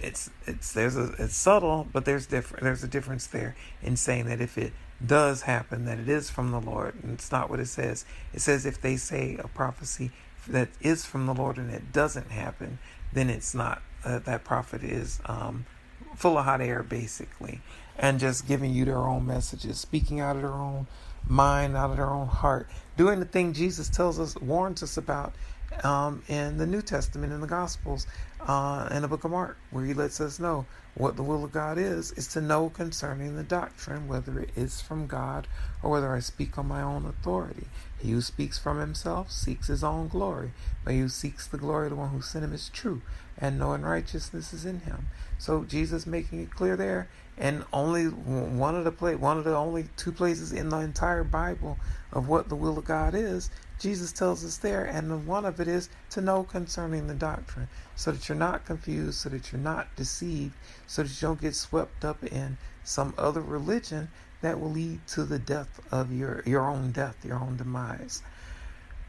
it's 0.00 0.30
it's 0.46 0.72
there's 0.72 0.96
a 0.96 1.12
it's 1.18 1.36
subtle, 1.36 1.86
but 1.92 2.04
there's 2.04 2.26
different 2.26 2.64
there's 2.64 2.84
a 2.84 2.88
difference 2.88 3.26
there 3.26 3.56
in 3.82 3.96
saying 3.96 4.26
that 4.26 4.40
if 4.40 4.56
it 4.56 4.72
does 5.04 5.42
happen, 5.42 5.84
that 5.86 5.98
it 5.98 6.08
is 6.08 6.30
from 6.30 6.50
the 6.50 6.60
Lord, 6.60 6.94
and 7.02 7.12
it's 7.12 7.32
not 7.32 7.50
what 7.50 7.60
it 7.60 7.68
says. 7.68 8.04
It 8.32 8.40
says 8.40 8.66
if 8.66 8.80
they 8.80 8.96
say 8.96 9.36
a 9.42 9.48
prophecy 9.48 10.10
that 10.48 10.68
is 10.80 11.04
from 11.04 11.26
the 11.26 11.34
Lord 11.34 11.56
and 11.56 11.70
it 11.70 11.92
doesn't 11.92 12.30
happen, 12.30 12.78
then 13.12 13.28
it's 13.30 13.54
not 13.54 13.82
uh, 14.04 14.18
that 14.20 14.44
prophet 14.44 14.82
is 14.82 15.20
um, 15.26 15.66
full 16.16 16.38
of 16.38 16.44
hot 16.44 16.60
air, 16.60 16.82
basically, 16.82 17.60
and 17.98 18.18
just 18.18 18.46
giving 18.46 18.72
you 18.72 18.84
their 18.84 18.98
own 18.98 19.26
messages, 19.26 19.78
speaking 19.78 20.20
out 20.20 20.36
of 20.36 20.42
their 20.42 20.52
own 20.52 20.86
mind, 21.26 21.76
out 21.76 21.90
of 21.90 21.96
their 21.96 22.10
own 22.10 22.26
heart, 22.26 22.68
doing 22.96 23.20
the 23.20 23.26
thing 23.26 23.52
Jesus 23.52 23.88
tells 23.88 24.18
us, 24.18 24.36
warns 24.36 24.82
us 24.82 24.96
about 24.96 25.34
um, 25.84 26.22
in 26.28 26.58
the 26.58 26.66
New 26.66 26.82
Testament, 26.82 27.32
in 27.32 27.40
the 27.40 27.46
Gospels, 27.46 28.06
uh, 28.40 28.88
in 28.90 29.02
the 29.02 29.08
book 29.08 29.24
of 29.24 29.30
Mark, 29.30 29.56
where 29.70 29.84
he 29.84 29.94
lets 29.94 30.20
us 30.20 30.38
know 30.38 30.66
what 30.94 31.16
the 31.16 31.22
will 31.22 31.44
of 31.44 31.52
God 31.52 31.78
is, 31.78 32.12
is 32.12 32.26
to 32.28 32.40
know 32.40 32.68
concerning 32.68 33.36
the 33.36 33.42
doctrine, 33.42 34.08
whether 34.08 34.40
it 34.40 34.50
is 34.56 34.80
from 34.80 35.06
God 35.06 35.46
or 35.82 35.90
whether 35.90 36.12
I 36.12 36.20
speak 36.20 36.58
on 36.58 36.66
my 36.66 36.82
own 36.82 37.06
authority. 37.06 37.68
He 37.98 38.10
who 38.10 38.20
speaks 38.20 38.58
from 38.58 38.80
himself 38.80 39.30
seeks 39.30 39.68
his 39.68 39.84
own 39.84 40.08
glory, 40.08 40.52
but 40.84 40.94
he 40.94 41.00
who 41.00 41.08
seeks 41.08 41.46
the 41.46 41.58
glory 41.58 41.86
of 41.86 41.90
the 41.90 41.96
one 41.96 42.10
who 42.10 42.22
sent 42.22 42.44
him 42.44 42.52
is 42.52 42.68
true, 42.70 43.02
and 43.38 43.58
no 43.58 43.72
unrighteousness 43.72 44.52
is 44.52 44.64
in 44.66 44.80
him. 44.80 45.06
So 45.40 45.64
Jesus 45.64 46.06
making 46.06 46.42
it 46.42 46.54
clear 46.54 46.76
there, 46.76 47.08
and 47.36 47.64
only 47.72 48.04
one 48.04 48.76
of 48.76 48.84
the 48.84 48.92
play, 48.92 49.16
one 49.16 49.38
of 49.38 49.44
the 49.44 49.56
only 49.56 49.86
two 49.96 50.12
places 50.12 50.52
in 50.52 50.68
the 50.68 50.78
entire 50.78 51.24
Bible 51.24 51.78
of 52.12 52.28
what 52.28 52.48
the 52.48 52.54
will 52.54 52.78
of 52.78 52.84
God 52.84 53.14
is 53.14 53.50
Jesus 53.80 54.12
tells 54.12 54.44
us 54.44 54.58
there, 54.58 54.84
and 54.84 55.26
one 55.26 55.46
of 55.46 55.58
it 55.58 55.66
is 55.66 55.88
to 56.10 56.20
know 56.20 56.44
concerning 56.44 57.06
the 57.06 57.14
doctrine, 57.14 57.66
so 57.96 58.12
that 58.12 58.28
you're 58.28 58.36
not 58.36 58.66
confused, 58.66 59.18
so 59.20 59.30
that 59.30 59.50
you're 59.50 59.60
not 59.60 59.88
deceived, 59.96 60.52
so 60.86 61.02
that 61.02 61.08
you 61.08 61.28
don't 61.28 61.40
get 61.40 61.54
swept 61.54 62.04
up 62.04 62.22
in 62.22 62.58
some 62.84 63.14
other 63.16 63.40
religion 63.40 64.10
that 64.42 64.60
will 64.60 64.70
lead 64.70 65.00
to 65.06 65.24
the 65.24 65.38
death 65.38 65.80
of 65.90 66.12
your 66.12 66.42
your 66.44 66.68
own 66.68 66.92
death, 66.92 67.24
your 67.24 67.38
own 67.38 67.56
demise. 67.56 68.22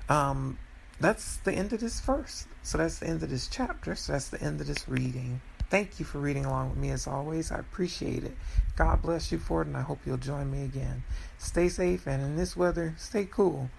Um, 0.07 0.57
that's 1.01 1.37
the 1.37 1.51
end 1.51 1.73
of 1.73 1.81
this 1.81 1.99
verse. 1.99 2.47
So 2.63 2.77
that's 2.77 2.99
the 2.99 3.07
end 3.07 3.23
of 3.23 3.29
this 3.29 3.47
chapter. 3.47 3.95
So 3.95 4.13
that's 4.13 4.29
the 4.29 4.41
end 4.41 4.61
of 4.61 4.67
this 4.67 4.87
reading. 4.87 5.41
Thank 5.71 6.01
you 6.01 6.05
for 6.05 6.19
reading 6.19 6.43
along 6.43 6.71
with 6.71 6.79
me 6.79 6.89
as 6.89 7.07
always. 7.07 7.49
I 7.49 7.57
appreciate 7.59 8.25
it. 8.25 8.35
God 8.75 9.01
bless 9.01 9.31
you 9.31 9.37
for 9.39 9.61
it, 9.61 9.69
and 9.69 9.77
I 9.77 9.81
hope 9.81 9.99
you'll 10.05 10.17
join 10.17 10.51
me 10.51 10.65
again. 10.65 11.05
Stay 11.37 11.69
safe, 11.69 12.07
and 12.07 12.21
in 12.21 12.35
this 12.35 12.57
weather, 12.57 12.93
stay 12.97 13.23
cool. 13.23 13.69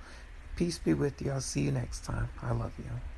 Peace 0.57 0.79
be 0.79 0.95
with 0.95 1.21
you. 1.21 1.31
I'll 1.31 1.43
see 1.43 1.61
you 1.61 1.71
next 1.71 2.03
time. 2.07 2.31
I 2.41 2.53
love 2.53 2.73
you. 2.79 3.12